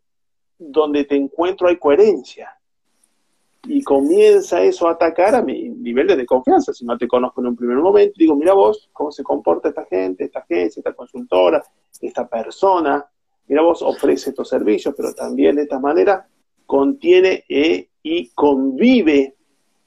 [0.57, 2.57] donde te encuentro hay coherencia.
[3.67, 6.73] Y comienza eso a atacar a mi nivel de confianza.
[6.73, 9.85] Si no te conozco en un primer momento, digo, mira vos, cómo se comporta esta
[9.85, 11.63] gente, esta agencia, esta consultora,
[12.01, 13.05] esta persona.
[13.47, 16.27] Mira vos, ofrece estos servicios, pero también de esta manera
[16.65, 19.35] contiene eh, y convive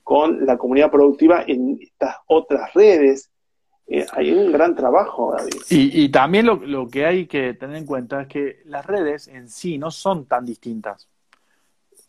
[0.03, 3.31] con la comunidad productiva en estas otras redes.
[3.89, 5.53] Eh, hay un gran trabajo, David.
[5.71, 9.79] Y, también lo, que hay que tener en cuenta es que las redes en sí
[9.79, 11.09] no son tan distintas.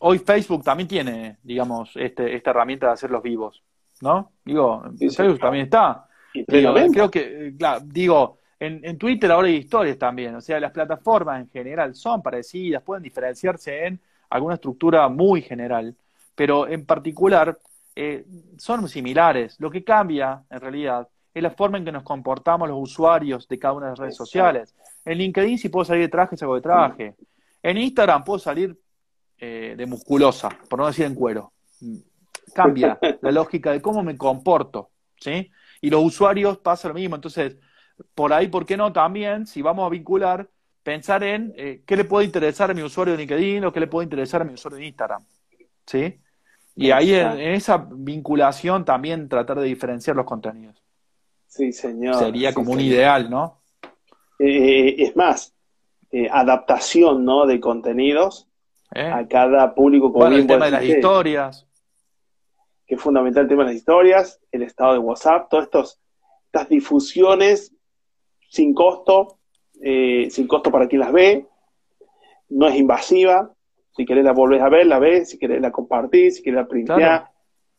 [0.00, 3.62] Hoy Facebook también tiene, digamos, este, esta herramienta de hacer los vivos,
[4.02, 4.32] ¿no?
[4.44, 6.06] Digo, Facebook también está.
[6.46, 11.40] creo que, claro, digo, en, en, Twitter ahora hay historias también, o sea, las plataformas
[11.40, 15.94] en general son parecidas, pueden diferenciarse en alguna estructura muy general,
[16.34, 17.58] pero en particular
[17.94, 18.24] eh,
[18.56, 19.56] son similares.
[19.58, 23.58] Lo que cambia, en realidad, es la forma en que nos comportamos los usuarios de
[23.58, 24.74] cada una de las redes sociales.
[25.04, 27.14] En LinkedIn, si puedo salir de traje, salgo de traje.
[27.62, 28.76] En Instagram puedo salir
[29.38, 31.52] eh, de musculosa, por no decir en cuero.
[32.54, 35.50] Cambia la lógica de cómo me comporto, ¿sí?
[35.80, 37.16] Y los usuarios pasa lo mismo.
[37.16, 37.56] Entonces,
[38.14, 38.92] por ahí, ¿por qué no?
[38.92, 40.48] También, si vamos a vincular,
[40.82, 43.86] pensar en eh, qué le puede interesar a mi usuario de LinkedIn o qué le
[43.86, 45.24] puede interesar a mi usuario de Instagram.
[45.86, 46.20] ¿Sí?
[46.76, 50.82] Y ahí en, esa vinculación también tratar de diferenciar los contenidos.
[51.50, 52.14] Sí, señor.
[52.14, 53.60] Sería como un ideal, ¿no?
[54.38, 55.52] Eh, es más,
[56.12, 57.44] eh, adaptación, ¿no?
[57.44, 58.48] De contenidos
[58.94, 60.12] a cada público.
[60.12, 61.66] Como bueno, el tema de las historias.
[62.86, 66.00] que es fundamental el tema de las historias, el estado de WhatsApp, todas
[66.46, 67.72] estas difusiones
[68.48, 69.38] sin costo,
[69.82, 71.46] eh, sin costo para quien las ve,
[72.48, 73.52] no es invasiva,
[73.96, 76.68] si querés la volvés a ver, la ves, si querés la compartir, si querés la
[76.68, 77.29] printear,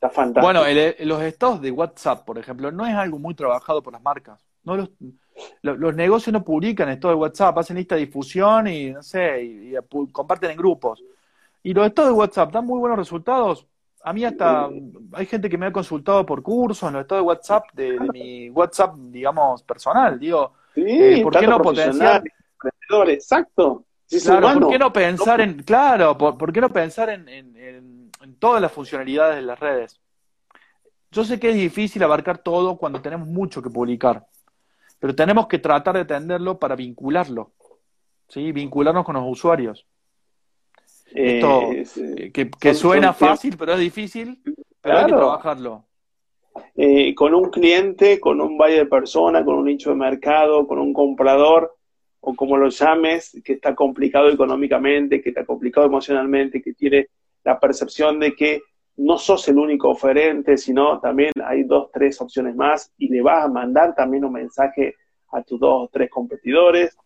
[0.02, 0.46] está fantástico.
[0.46, 0.64] Bueno,
[1.06, 4.44] los estados de WhatsApp, por ejemplo, no es algo muy trabajado por las marcas.
[4.64, 4.90] No los,
[5.62, 9.76] los, negocios no publican estados de WhatsApp, hacen esta difusión y, no sé, y,
[10.12, 11.04] comparten en grupos.
[11.64, 13.68] Y los estados de WhatsApp dan muy buenos resultados.
[14.04, 14.68] A mí hasta
[15.14, 18.50] hay gente que me ha consultado por cursos en los estados de WhatsApp, de, mi
[18.50, 20.20] WhatsApp, digamos, personal.
[20.20, 22.24] Digo, eh, ¿por qué no potenciar?
[23.08, 23.86] Exacto.
[24.24, 27.56] claro, ¿por qué no pensar en, claro, por, qué no pensar en, en,
[28.40, 30.00] todas las funcionalidades de las redes?
[31.12, 34.26] Yo sé que es difícil abarcar todo cuando tenemos mucho que publicar,
[35.00, 37.52] pero tenemos que tratar de atenderlo para vincularlo,
[38.30, 38.52] ¿sí?
[38.52, 39.86] Vincularnos con los usuarios.
[41.14, 44.42] Esto, eh, que, suena fácil, pero es difícil,
[44.80, 45.86] pero hay que trabajarlo.
[46.76, 50.80] Eh, con un cliente, con un valle de persona, con un nicho de mercado, con
[50.80, 51.76] un comprador,
[52.22, 57.10] o como lo llames, que está complicado económicamente, que está complicado emocionalmente, que tiene
[57.44, 58.62] la percepción de que
[58.98, 63.46] no sos el único oferente, sino también hay dos, tres opciones más y le vas
[63.46, 64.96] a mandar también un mensaje
[65.32, 66.98] a tus dos o tres competidores,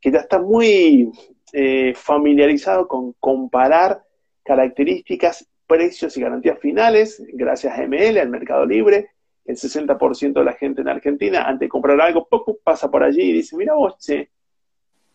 [0.00, 1.10] que ya está muy
[1.52, 4.02] eh, familiarizado con comparar
[4.42, 9.10] características, precios y garantías finales, gracias a ML, al Mercado Libre.
[9.44, 13.22] El 60% de la gente en Argentina, antes de comprar algo, poco pasa por allí
[13.22, 14.30] y dice, mira vos, che,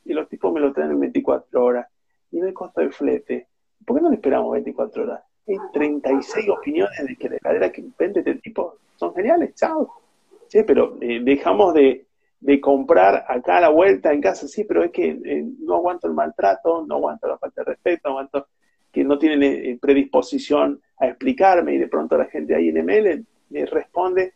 [0.03, 1.87] y los tipos me lo traen en 24 horas,
[2.31, 3.47] y no hay costo de flete.
[3.87, 5.23] ¿Por qué no le esperamos 24 horas?
[5.47, 9.89] Hay 36 opiniones de que la cadera que vende este tipo son geniales, chao.
[10.49, 12.03] Sí, pero eh, dejamos de,
[12.61, 16.13] comprar acá a la vuelta en casa, sí, pero es que eh, no aguanto el
[16.13, 18.47] maltrato, no aguanto la falta de respeto, no aguanto
[18.91, 23.25] que no tienen eh, predisposición a explicarme y de pronto la gente ahí en ML
[23.51, 24.33] le responde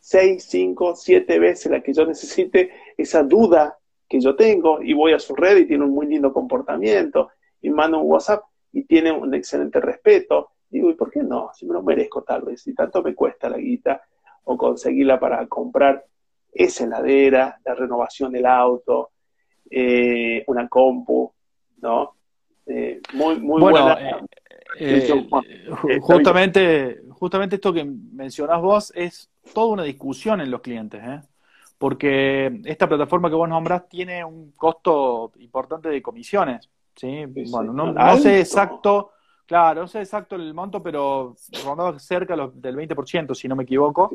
[0.00, 5.12] 6, 5, 7 veces la que yo necesite esa duda que yo tengo y voy
[5.12, 7.30] a su red y tiene un muy lindo comportamiento
[7.62, 10.50] y mando un WhatsApp y tiene un excelente respeto.
[10.68, 11.50] Digo, ¿y por qué no?
[11.54, 14.02] Si me lo merezco tal vez, si tanto me cuesta la guita
[14.44, 16.04] o conseguirla para comprar
[16.52, 19.10] esa heladera, la renovación del auto,
[19.70, 21.32] eh, una compu,
[21.80, 22.14] ¿no?
[22.66, 23.98] Eh, muy, muy buena.
[24.78, 25.08] Eh,
[26.00, 31.02] justamente, justamente esto que mencionás vos es toda una discusión en los clientes,
[31.78, 36.68] porque esta plataforma que vos nombrás tiene un costo importante de comisiones.
[36.98, 37.24] ¿Sí?
[37.50, 39.12] bueno, no, sé exacto,
[39.46, 44.10] claro, no sé exacto el monto, pero rondaba cerca del 20%, si no me equivoco.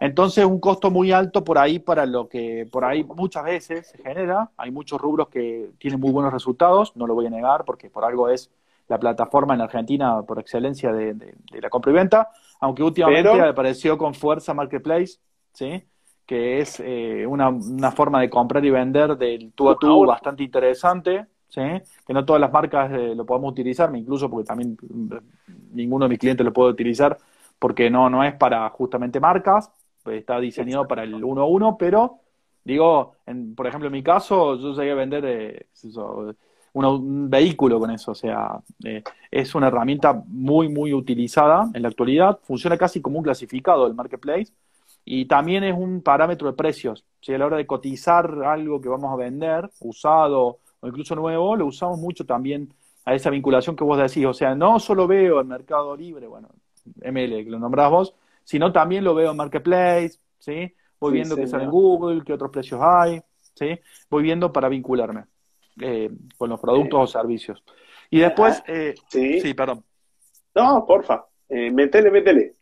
[0.00, 3.98] Entonces, un costo muy alto por ahí para lo que por ahí muchas veces se
[3.98, 4.50] genera.
[4.56, 8.04] Hay muchos rubros que tienen muy buenos resultados, no lo voy a negar, porque por
[8.04, 8.50] algo es
[8.88, 11.14] la plataforma en Argentina por excelencia de,
[11.52, 15.18] la compra y venta, aunque últimamente apareció con fuerza Marketplace,
[15.52, 15.84] ¿sí?
[16.26, 20.42] que es eh, una, una, forma de comprar y vender del tú a tú bastante
[20.42, 21.60] interesante, ¿sí?
[22.06, 25.14] que no todas las marcas eh, lo podemos utilizar, incluso porque también mm,
[25.72, 27.18] ninguno de mis clientes lo puede utilizar
[27.58, 29.70] porque no, no es para justamente marcas,
[30.02, 32.20] pues está diseñado para el uno a uno, pero
[32.64, 35.66] digo, en, por ejemplo, en mi caso, yo llegué a vender eh,
[36.72, 41.88] un vehículo con eso, o sea, eh, es una herramienta muy, muy utilizada en la
[41.88, 44.52] actualidad, funciona casi como un clasificado del marketplace
[45.04, 47.04] y también es un parámetro de precios.
[47.20, 51.56] Si a la hora de cotizar algo que vamos a vender, usado o incluso nuevo,
[51.56, 52.72] lo usamos mucho también
[53.04, 54.26] a esa vinculación que vos decís.
[54.26, 56.48] O sea, no solo veo el Mercado Libre, bueno,
[57.02, 58.14] ML, que lo nombrás vos,
[58.44, 60.74] sino también lo veo en Marketplace, ¿sí?
[60.98, 63.22] Voy viendo que sale en Google, qué otros precios hay,
[63.54, 63.78] ¿sí?
[64.10, 65.24] Voy viendo para vincularme
[65.80, 67.62] eh, con los productos o servicios.
[68.10, 69.40] Y después, eh, sí.
[69.40, 69.84] sí, perdón.
[70.54, 72.56] No, porfa, eh, métele, métele.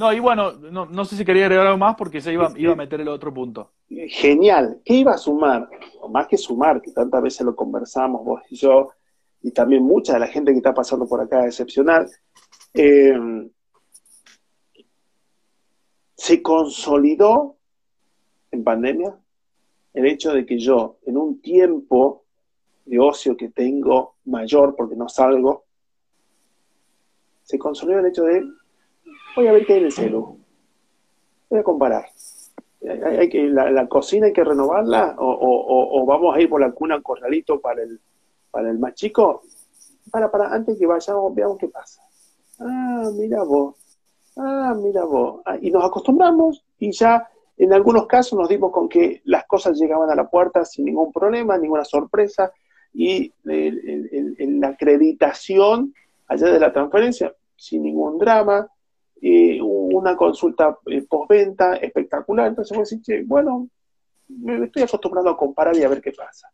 [0.00, 2.72] No, y bueno, no, no sé si quería agregar algo más porque se iba, iba
[2.72, 3.72] a meter el otro punto.
[3.90, 4.80] Genial.
[4.82, 5.68] ¿Qué iba a sumar?
[6.00, 8.88] O más que sumar, que tantas veces lo conversamos vos y yo,
[9.42, 12.10] y también mucha de la gente que está pasando por acá excepcional,
[12.72, 13.12] eh,
[16.14, 17.58] se consolidó
[18.52, 19.14] en pandemia
[19.92, 22.24] el hecho de que yo, en un tiempo
[22.86, 25.66] de ocio que tengo mayor porque no salgo,
[27.42, 28.59] se consolidó el hecho de
[29.36, 30.38] voy a ver qué hay en el celu.
[31.48, 32.06] Voy a comparar.
[32.82, 37.60] Hay, que, la, cocina hay que renovarla o, vamos a ir por la cuna corralito
[37.60, 38.00] para el,
[38.50, 39.42] para el más chico.
[40.10, 42.00] Para, para, antes que vayamos, veamos qué pasa.
[42.58, 43.76] Ah, mira vos.
[44.36, 45.42] Ah, mira vos.
[45.44, 49.78] Ah, y nos acostumbramos y ya en algunos casos nos dimos con que las cosas
[49.78, 52.52] llegaban a la puerta sin ningún problema, ninguna sorpresa
[52.94, 55.94] y en la acreditación
[56.26, 58.66] allá de la transferencia sin ningún drama
[59.20, 62.48] y una consulta eh, postventa espectacular.
[62.48, 63.68] Entonces vos decís, bueno,
[64.28, 66.48] me estoy acostumbrado a comparar y a ver qué pasa.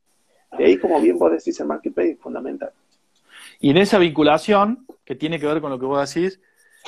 [0.59, 2.73] De ahí, como bien vos decís, el marketplace es fundamental.
[3.61, 6.41] Y en esa vinculación, que tiene que ver con lo que vos decís,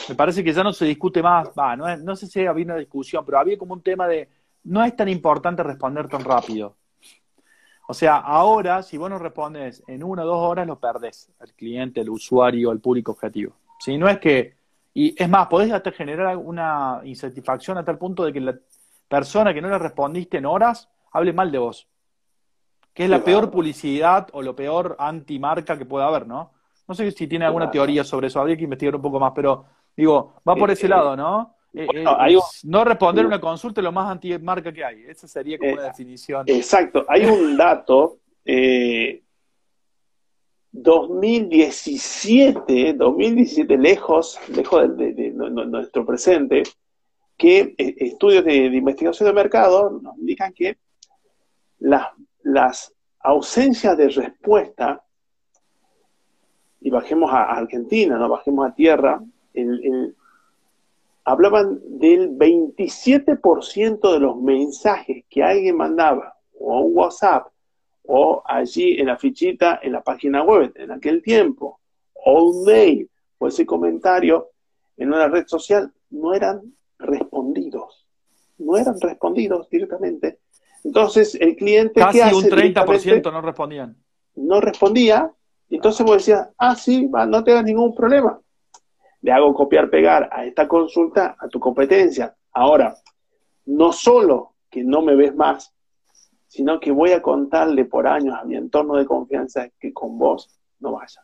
[0.09, 2.77] me parece que ya no se discute más, va, no, no sé si había una
[2.77, 4.29] discusión, pero había como un tema de,
[4.65, 6.77] no es tan importante responder tan rápido.
[7.89, 11.55] O sea, ahora, si vos no respondes en una o dos horas, lo perdés, el
[11.55, 13.57] cliente, el usuario, el público objetivo.
[13.81, 14.58] Si no es que,
[14.95, 18.55] y es más, podés hasta generar una insatisfacción a tal punto de que la
[19.09, 21.89] persona que no le respondiste en horas hable mal de vos.
[22.93, 26.53] Que es la peor publicidad o lo peor anti-marca que pueda haber, ¿no?
[26.87, 29.67] No sé si tiene alguna teoría sobre eso, habría que investigar un poco más, pero
[29.97, 31.55] digo, va por ese lado, ¿no?
[31.75, 35.05] Eh, eh, no responder una consulta es lo más anti-marca que hay.
[35.07, 36.45] Esa sería como una eh, definición.
[36.47, 37.05] Exacto.
[37.09, 38.19] Hay un dato,
[40.73, 46.65] 2017, 2017, lejos, lejos de, nuestro presente,
[47.37, 50.79] que estudios de, investigación de mercado nos indican que
[51.79, 55.05] las, ausencias de respuesta,
[56.81, 59.23] y bajemos a Argentina, no bajemos a tierra,
[61.25, 67.49] hablaban del 27% de los mensajes que alguien mandaba, o un WhatsApp,
[68.11, 71.81] o allí en la fichita, en la página web, en aquel tiempo,
[72.27, 74.51] un mail, o ese comentario
[74.97, 76.61] en una red social, no eran
[76.99, 78.07] respondidos.
[78.59, 80.41] No eran respondidos directamente.
[80.83, 82.01] Entonces, el cliente.
[82.01, 83.97] Casi un 30% no respondían.
[84.35, 85.31] No respondía.
[85.71, 88.41] Entonces vos decías, ah, sí, no tengas ningún problema
[89.21, 92.35] le hago copiar-pegar a esta consulta a tu competencia.
[92.53, 92.97] Ahora,
[93.67, 95.75] no solo que no me ves más,
[96.49, 100.51] sino que voy a contarle por años a mi entorno de confianza que con vos
[100.81, 101.23] no vaya.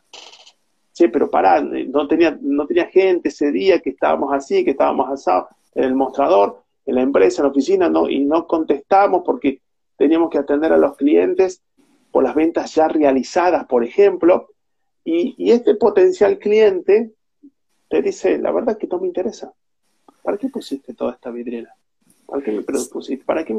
[0.91, 5.09] Sí, pero pará, no tenía, no tenía gente ese día que estábamos así, que estábamos
[5.09, 9.61] asados en el mostrador, en la empresa, en la oficina, no, y no contestamos porque
[9.97, 11.61] teníamos que atender a los clientes
[12.11, 14.51] por las ventas ya realizadas, por ejemplo,
[15.03, 17.11] y, y este potencial cliente
[17.89, 19.53] te dice, la verdad que no me interesa.
[20.23, 21.75] ¿Para qué pusiste toda esta vidriera?
[22.25, 22.63] ¿Para qué me?
[23.25, 23.53] ¿Para qué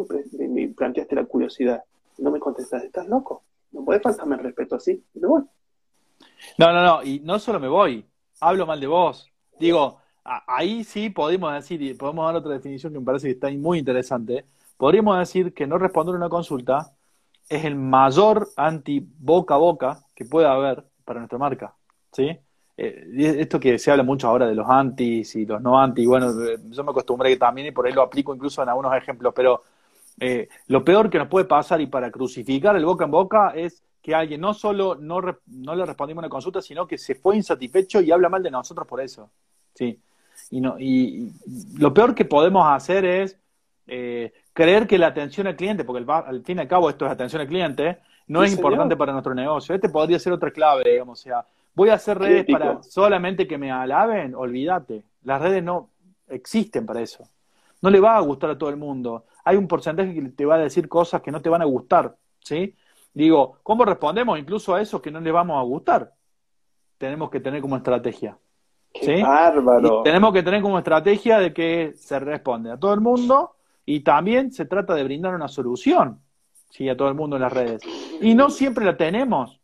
[0.49, 1.83] me, planteaste la curiosidad?
[2.19, 3.43] No me contestaste, ¿estás loco?
[3.73, 5.03] No puedes faltarme el respeto así.
[5.15, 5.43] Me voy.
[6.59, 7.03] No, no, no.
[7.03, 8.05] Y no solo me voy.
[8.41, 9.31] Hablo mal de vos.
[9.59, 13.51] Digo, ahí sí podemos decir, y podemos dar otra definición que me parece que está
[13.51, 14.45] muy interesante.
[14.77, 16.93] Podríamos decir que no responder una consulta
[17.49, 21.75] es el mayor anti boca a boca que pueda haber para nuestra marca.
[22.13, 22.39] ¿Sí?
[22.79, 26.29] Eh, esto que se habla mucho ahora de los antis y los no antis, bueno,
[26.45, 29.63] eh, yo me acostumbré también y por ahí lo aplico incluso en algunos ejemplos, pero
[30.21, 33.83] eh, lo peor que nos puede pasar y para crucificar el boca en boca es
[34.03, 38.01] que alguien no solo no, no le respondimos una consulta, sino que se fue insatisfecho
[38.03, 39.31] y habla mal de nosotros por eso.
[39.75, 39.99] Sí.
[40.51, 41.33] Y, no, y,
[41.79, 43.39] lo peor que podemos hacer es
[44.53, 47.41] creer que la atención al cliente, porque al fin y al cabo esto es atención
[47.41, 49.75] al cliente, no es importante para nuestro negocio.
[49.75, 53.59] Este podría ser otra clave, digamos, o sea, Voy a hacer redes para solamente que
[53.59, 55.05] me alaben, olvídate.
[55.25, 55.91] Las redes no
[56.27, 57.29] existen para eso.
[57.83, 59.27] No le va a gustar a todo el mundo.
[59.45, 62.17] Hay un porcentaje que te va a decir cosas que no te van a gustar,
[62.41, 62.75] ¿sí?
[63.13, 66.15] Digo, ¿cómo respondemos incluso a eso que no le vamos a gustar?
[66.97, 68.39] Tenemos que tener como estrategia.
[68.91, 70.03] Qué bárbaro.
[70.03, 74.51] tenemos que tener como estrategia de que se responde a todo el mundo y también
[74.51, 76.23] se trata de brindar una solución,
[76.71, 76.89] ¿sí?
[76.89, 77.83] A todo el mundo en las redes.
[78.23, 79.61] Y no siempre la tenemos.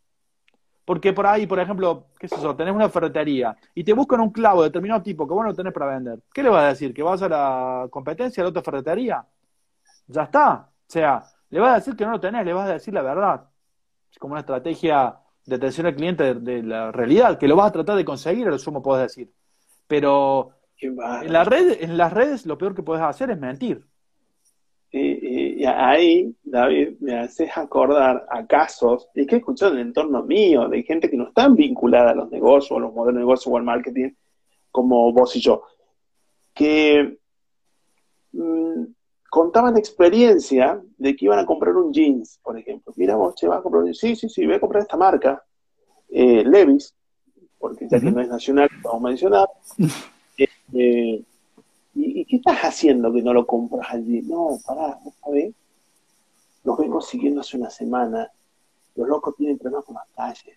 [0.93, 4.29] Porque por ahí, por ejemplo, qué es eso, tenés una ferretería y te buscan un
[4.29, 6.19] clavo de determinado tipo que vos no tenés para vender.
[6.35, 6.93] ¿Qué le vas a decir?
[6.93, 9.25] ¿Que vas a la competencia de otra ferretería?
[10.07, 10.69] Ya está.
[10.71, 13.01] O sea, le vas a decir que no lo tenés, le vas a decir la
[13.01, 13.49] verdad.
[14.11, 17.73] Es como una estrategia de atención al cliente de, la realidad, que lo vas a
[17.73, 19.33] tratar de conseguir, a lo sumo podés decir.
[19.87, 23.87] Pero en, la red, en las redes lo peor que puedes hacer es mentir.
[24.95, 30.23] Y, ahí, David, me haces acordar a casos, y que he escuchado en el entorno
[30.23, 33.51] mío, de gente que no están vinculada a los negocios, a los modelos de negocio
[33.51, 34.11] o al marketing,
[34.71, 35.63] como vos y yo,
[36.53, 37.19] que
[38.33, 38.85] mm,
[39.31, 42.93] contaban experiencia de que iban a comprar un jeans, por ejemplo.
[42.97, 43.99] Mira vos, che, vas a comprar un jeans.
[43.99, 45.43] Sí, sí, sí, voy a comprar esta marca,
[46.11, 46.95] eh, Levis,
[47.59, 49.49] porque ya que no es nacional, vamos a mencionar.
[50.75, 51.23] eh,
[51.95, 54.23] ¿Y, qué estás haciendo que no lo compras allí?
[54.23, 55.55] No, pará, ¿no sabes?
[56.65, 58.31] Los vengo siguiendo hace una semana.
[58.95, 60.57] Los locos tienen problemas con las calles.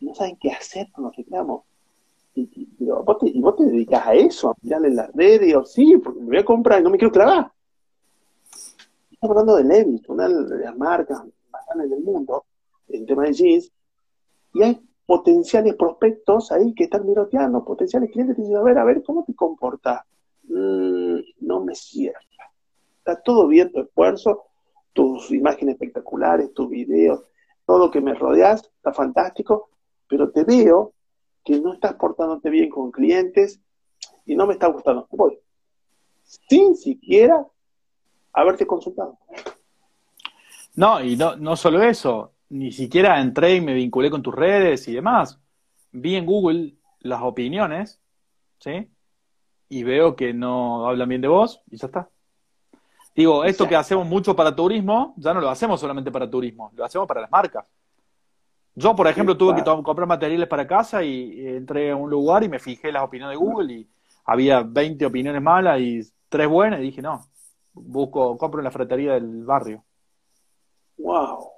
[0.00, 1.62] No saben qué hacer con los reclamos.
[2.34, 5.64] Y, pero vos te, y vos te dedicas a eso, a mirarle las redes, o
[5.64, 7.50] sí, porque me voy a comprar y no me quiero clavar.
[9.10, 12.44] Estamos hablando de Levi's, una de las marcas más grandes del mundo,
[12.88, 13.72] en tema de jeans,
[14.52, 18.84] y hay potenciales prospectos ahí que están miroteando, potenciales clientes que dicen, a ver, a
[18.84, 20.02] ver, ¿cómo te comportas?
[20.48, 22.20] Mm, no me cierra.
[22.98, 24.44] Está todo bien tu esfuerzo,
[24.92, 27.22] tus imágenes espectaculares, tus videos,
[27.66, 29.70] todo que me rodeas, está fantástico,
[30.08, 30.92] pero te veo
[31.44, 33.60] que no estás portándote bien con clientes
[34.24, 35.08] y no me está gustando.
[36.48, 37.46] Sin siquiera
[38.32, 39.18] haberte consultado.
[40.74, 44.86] No, y no, no solo eso, ni siquiera entré y me vinculé con tus redes
[44.88, 45.40] y demás.
[45.92, 48.00] Vi en Google las opiniones,
[48.58, 48.88] ¿sí?
[49.68, 52.08] Y veo que no hablan bien de vos y ya está.
[53.14, 56.84] Digo, esto que hacemos mucho para turismo, ya no lo hacemos solamente para turismo, lo
[56.84, 57.64] hacemos para las marcas.
[58.74, 62.48] Yo, por ejemplo, tuve que comprar materiales para casa y entré a un lugar y
[62.50, 63.88] me fijé las opiniones de Google y
[64.26, 67.24] había 20 opiniones malas y tres buenas y dije, no,
[67.72, 69.82] busco, compro en la ferretería del barrio.
[70.98, 71.50] Wow.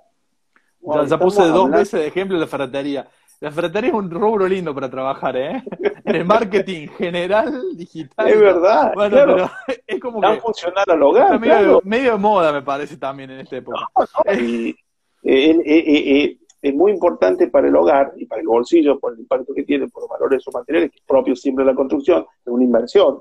[1.07, 3.09] ya, puse dos veces de ejemplo la ferretería.
[3.41, 5.63] La ferretería es un rubro lindo para trabajar, ¿eh?
[6.09, 8.29] En el marketing general, digital.
[8.29, 8.93] Es verdad.
[8.95, 9.51] Bueno, pero
[9.87, 10.41] es como que.
[10.41, 11.39] funcionar al hogar.
[11.39, 13.87] Medio, medio, de moda, me parece, también en esta época.
[14.27, 14.75] eh,
[15.23, 19.55] eh, eh, es muy importante para el hogar y para el bolsillo por el impacto
[19.55, 23.21] que tiene por los valores o materiales propios siempre de la construcción, es una inversión.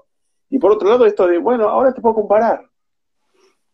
[0.49, 2.65] Y por otro lado, esto de, bueno, ahora te puedo comparar.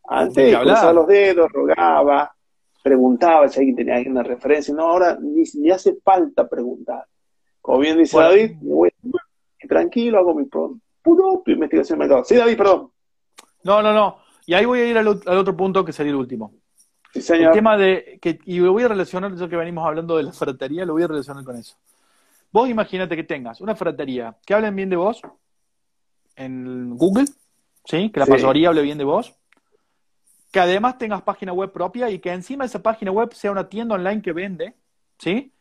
[0.05, 2.35] Antes cruzaba los dedos, rogaba,
[2.83, 4.73] preguntaba si alguien tenía alguna referencia.
[4.73, 7.05] No, ahora ni, ni hace falta preguntar.
[7.61, 8.92] Como bien dice David, voy
[9.67, 12.23] tranquilo, hago mi propia investigación de mercado.
[12.25, 12.91] Sí, David, perdón.
[13.63, 14.17] No, no, no.
[14.45, 16.53] Y ahí voy a ir al otro punto que sería el último.
[17.13, 20.33] El tema de, que, y lo voy a relacionar, ya que venimos hablando de la
[20.33, 21.77] ferretería, lo voy a relacionar con eso.
[22.51, 25.21] Vos imagínate que tengas una ferretería que hablen bien de vos
[26.35, 27.25] en Google,
[27.85, 28.11] ¿sí?
[28.11, 29.35] Que la mayoría hable bien de vos.
[30.51, 33.69] Que además tengas página web propia y que encima de esa página web sea una
[33.69, 34.75] tienda online que vende,
[35.17, 35.53] ¿sí?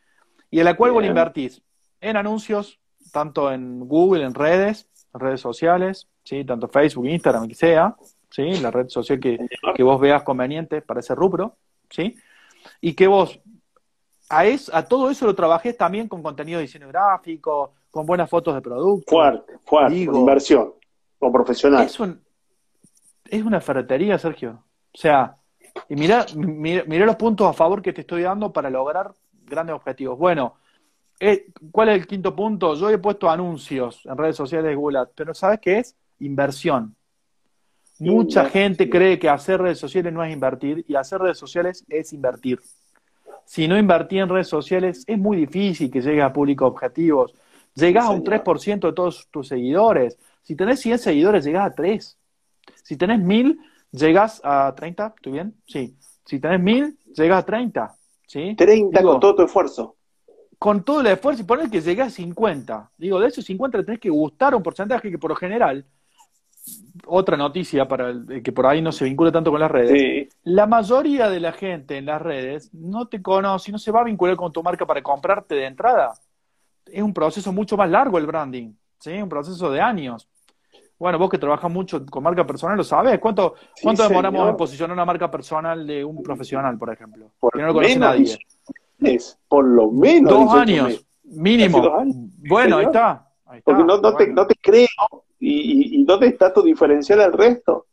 [0.51, 1.63] Y en la cual vos invertís
[1.99, 2.79] en anuncios,
[3.13, 6.43] tanto en Google, en redes, en redes sociales, ¿sí?
[6.43, 7.95] Tanto Facebook, Instagram, que sea,
[8.29, 8.55] ¿sí?
[8.59, 9.37] La red social que,
[9.75, 11.55] que vos veas conveniente para ese rubro,
[11.89, 12.15] ¿sí?
[12.81, 13.39] Y que vos
[14.29, 18.29] a, es, a todo eso lo trabajés también con contenido de diseño gráfico, con buenas
[18.29, 19.11] fotos de producto.
[19.11, 20.73] Fuerte, fuerte, inversión,
[21.19, 21.85] con profesional.
[21.85, 21.99] Es,
[23.29, 24.63] es una ferretería, Sergio.
[24.91, 25.37] O sea,
[25.87, 29.13] y mira, mira, los puntos a favor que te estoy dando para lograr
[29.45, 30.17] grandes objetivos.
[30.17, 30.55] Bueno,
[31.25, 32.75] eh, ¿cuál es el quinto punto?
[32.75, 35.95] Yo he puesto anuncios en redes sociales de Google pero ¿sabes qué es?
[36.19, 36.95] Inversión.
[37.99, 42.11] Mucha gente cree que hacer redes sociales no es invertir y hacer redes sociales es
[42.11, 42.59] invertir.
[43.45, 47.33] Si no invertí en redes sociales, es muy difícil que llegues a públicos objetivos.
[47.75, 50.17] Llegás a un 3% de todos tus seguidores.
[50.41, 52.17] Si tenés 100 seguidores, llegás a 3.
[52.83, 53.59] Si tenés 1000,
[53.91, 55.13] llegas a 30.
[55.15, 55.55] ¿Estoy bien?
[55.65, 55.95] Sí.
[56.25, 57.95] Si tenés 1000, llegas a 30.
[58.27, 58.55] ¿sí?
[58.55, 59.95] 30 con todo tu esfuerzo.
[60.63, 62.91] Con todo el esfuerzo y poner que llegas a 50.
[62.97, 65.85] Digo, de esos 50 le tenés que gustar un porcentaje que por lo general
[67.05, 70.29] otra noticia para el, que por ahí no se vincula tanto con las redes.
[70.43, 74.03] La mayoría de la gente en las redes no te conoce, no se va a
[74.05, 76.13] vincular con tu marca para comprarte de entrada.
[76.85, 79.21] Es un proceso mucho más largo el branding, ¿sí?
[79.21, 80.29] Un proceso de años.
[80.97, 83.19] Bueno, vos que trabajas mucho con marca personal, lo sabes.
[83.19, 87.33] ¿Cuánto, cuánto demoramos en posicionar una marca personal de un profesional, por ejemplo?
[87.51, 88.39] que no lo conoce nadie.
[89.47, 90.31] Por lo menos.
[90.31, 92.03] Dos años, mínimo.
[92.47, 93.27] Bueno, ahí está.
[93.63, 94.87] Porque no, te, no te creo
[95.45, 97.87] ¿Y, dónde está tu diferencial al resto?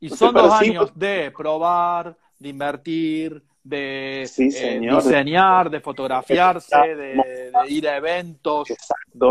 [0.00, 7.88] Y son dos años de probar, de invertir, de eh, diseñar, de fotografiarse, de, ir
[7.88, 8.68] a eventos,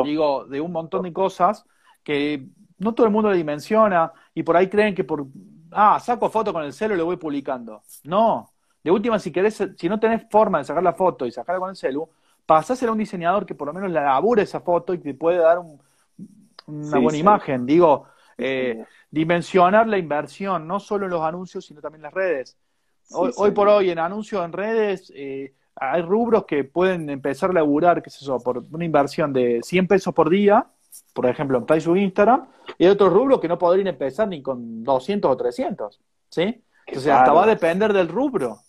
[0.04, 1.66] digo, de un montón de cosas
[2.04, 2.46] que
[2.78, 5.26] no todo el mundo le dimensiona y por ahí creen que por,
[5.72, 7.82] ah, saco foto con el celo y lo voy publicando.
[8.04, 8.52] No,
[8.86, 11.72] de última, si querés, si no tenés forma de sacar la foto y sacarla con
[11.72, 12.08] el celu,
[12.46, 15.40] pasásela a un diseñador que por lo menos la labure esa foto y te puede
[15.40, 15.82] dar un,
[16.68, 17.66] una buena imagen.
[17.66, 18.06] Digo,
[18.38, 22.60] eh, dimensionar la inversión, no solo en los anuncios, sino también en las redes.
[23.10, 28.04] Hoy, por hoy, en anuncios en redes, eh, hay rubros que pueden empezar a laburar,
[28.04, 30.64] qué sé yo, por una inversión de 100 pesos por día,
[31.12, 32.46] por ejemplo, en Facebook Instagram,
[32.78, 36.64] y hay otros rubros que no podrían empezar ni con 200 o 300, ¿sí?
[36.86, 38.60] Entonces, hasta va a depender del rubro.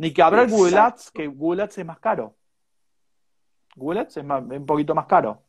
[0.00, 2.34] Ni que habrá Google Ads, que Google Ads es más caro.
[3.76, 5.42] Google Ads es un poquito más caro.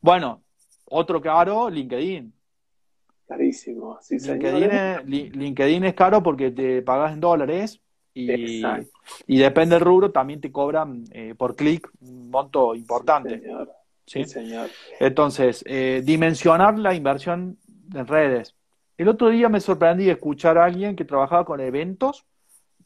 [0.00, 0.44] Bueno,
[0.84, 2.32] otro caro, LinkedIn.
[3.26, 5.04] Carísimo, sí, LinkedIn es,
[5.34, 7.80] LinkedIn es caro porque te pagas en dólares
[8.14, 8.62] y,
[9.26, 13.42] y depende del rubro, también te cobran eh, por clic un monto importante.
[14.06, 14.70] Sí, señor.
[15.00, 17.58] Entonces, eh, dimensionar la inversión
[17.92, 18.54] en redes.
[18.96, 22.24] El otro día me sorprendí escuchar a alguien que trabajaba con eventos,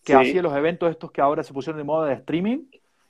[0.05, 2.65] que hacía los eventos estos que ahora se pusieron de moda de streaming,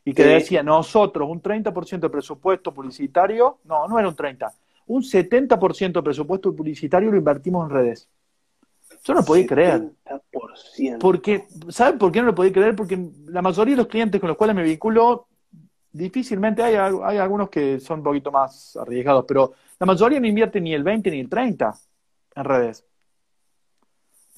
[0.04, 4.52] y que decía, nosotros un 30% de presupuesto publicitario, no, no era un 30,
[4.86, 8.08] un 70% del presupuesto publicitario lo invertimos en redes.
[9.04, 9.90] Yo no lo podía creer.
[10.98, 12.74] Porque, ¿Saben por qué no lo podía creer?
[12.74, 15.28] Porque la mayoría de los clientes con los cuales me vinculo,
[15.92, 20.60] difícilmente hay, hay algunos que son un poquito más arriesgados, pero la mayoría no invierte
[20.60, 21.74] ni el 20 ni el 30
[22.36, 22.84] en redes.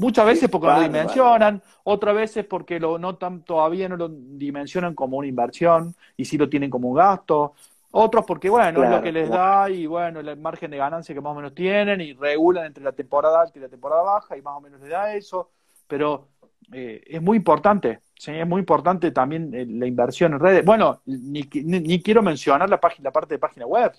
[0.03, 4.97] Muchas veces porque no lo dimensionan, otras veces porque lo notan, todavía no lo dimensionan
[4.97, 7.55] como una inversión y sí lo tienen como un gasto.
[7.93, 11.21] Otros porque, bueno, es lo que les da y, bueno, el margen de ganancia que
[11.21, 14.43] más o menos tienen y regulan entre la temporada alta y la temporada baja y
[14.43, 15.51] más o menos les da eso.
[15.87, 16.27] Pero
[16.73, 18.33] eh, es muy importante, ¿sí?
[18.33, 20.65] es muy importante también eh, la inversión en redes.
[20.65, 23.93] Bueno, ni, ni, quiero mencionar la, página, la parte de página web.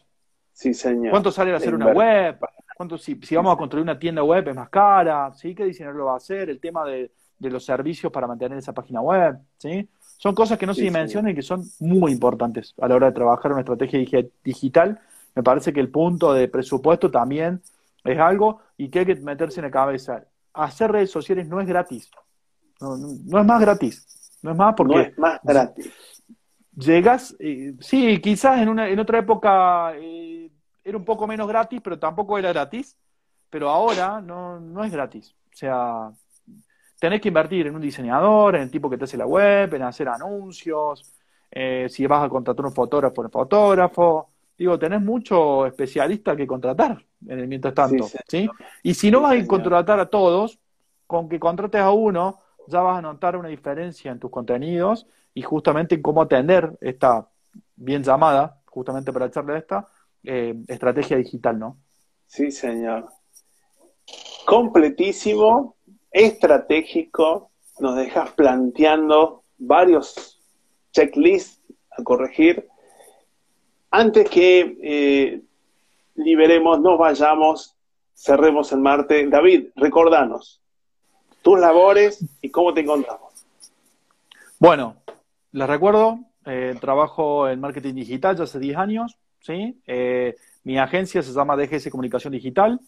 [0.51, 1.11] Sí, señor.
[1.11, 2.37] ¿Cuánto sale hacer una web?
[2.83, 5.31] ¿Cuánto, si, si, vamos a construir una tienda web es más cara?
[5.31, 5.55] ¿Sí?
[5.55, 6.49] ¿Qué diseñador lo va a hacer?
[6.49, 9.87] El tema de, de los servicios para mantener esa página web, ¿sí?
[10.17, 13.13] Son cosas que no se dimensionan y que son muy importantes a la hora de
[13.13, 14.99] trabajar una estrategia digital.
[15.33, 17.61] Me parece que el punto de presupuesto también
[18.03, 20.25] es algo y que hay que meterse en la cabeza.
[20.53, 22.11] Hacer redes sociales no es gratis.
[22.81, 24.37] No, es más gratis.
[24.41, 24.95] No es más porque...
[24.95, 25.89] No es más gratis.
[26.75, 30.32] Llegas, eh, sí, quizás en, una, en otra época eh,
[30.83, 32.97] era un poco menos gratis, pero tampoco era gratis.
[33.49, 35.35] Pero ahora no, no es gratis.
[35.53, 36.11] O sea,
[36.99, 39.83] tenés que invertir en un diseñador, en el tipo que te hace la web, en
[39.83, 41.13] hacer anuncios,
[41.51, 44.29] eh, si vas a contratar un fotógrafo, un fotógrafo.
[44.57, 48.07] Digo, tenés mucho especialista que contratar en el mientras tanto.
[48.27, 48.49] Sí,
[48.81, 50.59] Y si no vas a contratar a todos,
[51.05, 55.41] con que contrates a uno, ya vas a notar una diferencia en tus contenidos y
[55.41, 57.27] justamente en cómo atender esta
[57.75, 59.87] bien llamada, justamente para echarle esta,
[60.23, 61.77] eh, estrategia digital, ¿no?
[62.27, 63.09] Sí, señor.
[64.45, 65.75] Completísimo
[66.11, 70.39] estratégico, nos dejas planteando varios
[70.91, 71.61] checklists
[71.91, 72.67] a corregir.
[73.91, 75.41] Antes que eh,
[76.15, 77.75] liberemos, nos vayamos,
[78.15, 79.27] cerremos el Marte.
[79.27, 80.61] David, recordanos
[81.41, 83.45] tus labores y cómo te encontramos.
[84.59, 84.95] Bueno,
[85.51, 89.79] les recuerdo, eh, trabajo en marketing digital ya hace 10 años, ¿sí?
[89.85, 92.79] Eh, mi agencia se llama DGS Comunicación Digital.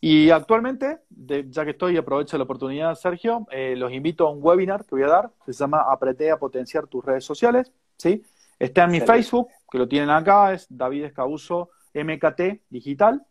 [0.00, 4.84] Y actualmente, ya que estoy, aprovecho la oportunidad, Sergio, eh, los invito a un webinar
[4.84, 8.22] que voy a dar, se llama Apreté a potenciar tus redes sociales, ¿sí?
[8.60, 13.24] Está en mi Facebook, que lo tienen acá, es David Escabuso MKT Digital.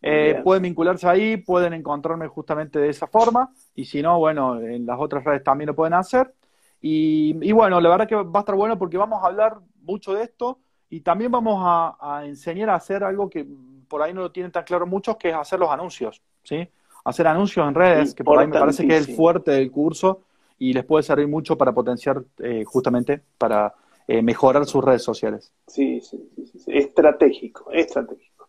[0.00, 4.86] Eh, pueden vincularse ahí, pueden encontrarme justamente de esa forma, y si no, bueno, en
[4.86, 6.32] las otras redes también lo pueden hacer.
[6.80, 10.22] Y, bueno, la verdad que va a estar bueno porque vamos a hablar mucho de
[10.22, 10.60] esto
[10.90, 13.46] y también vamos a enseñar a hacer algo que
[13.88, 16.68] por ahí no lo tienen tan claro muchos, que es hacer los anuncios, ¿sí?
[17.04, 20.20] Hacer anuncios en redes, que por ahí me parece que es el fuerte del curso
[20.58, 23.74] y les puede servir mucho para potenciar, eh, justamente, para
[24.06, 25.52] eh, mejorar sus redes sociales.
[25.66, 28.48] Sí, sí, sí, sí, estratégico, estratégico.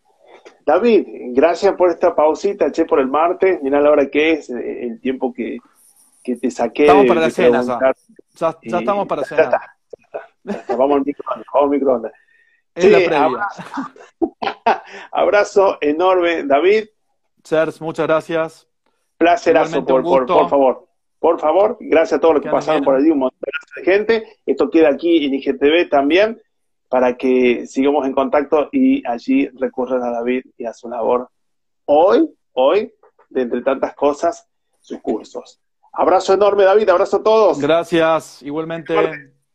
[0.64, 3.60] David, gracias por esta pausita, che, por el martes.
[3.62, 5.58] Mira la hora que es, eh, el tiempo que,
[6.22, 6.84] te saqué.
[6.84, 7.92] Estamos para la cena, ya.
[8.62, 9.60] Ya, estamos para cenar.
[10.68, 12.12] Vamos al microondas, vamos al microondas.
[15.12, 16.88] Abrazo, enorme, David.
[17.42, 18.68] Sers, muchas gracias.
[19.18, 20.88] Placerazo, por, por, por, favor.
[21.18, 23.38] Por favor, gracias a todos los que, pasaron por allí, un montón
[23.76, 24.40] de gente.
[24.46, 26.40] Esto queda aquí en IGTV también,
[26.88, 31.28] para que sigamos en contacto y allí recurran a David y a su labor.
[31.84, 32.94] Hoy, hoy,
[33.28, 34.48] de entre tantas cosas,
[34.80, 35.60] sus cursos.
[35.92, 37.60] Abrazo enorme, David, abrazo a todos.
[37.60, 38.94] Gracias, igualmente.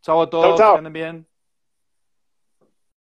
[0.01, 0.80] Chao a todos, chao.
[0.91, 1.26] bien.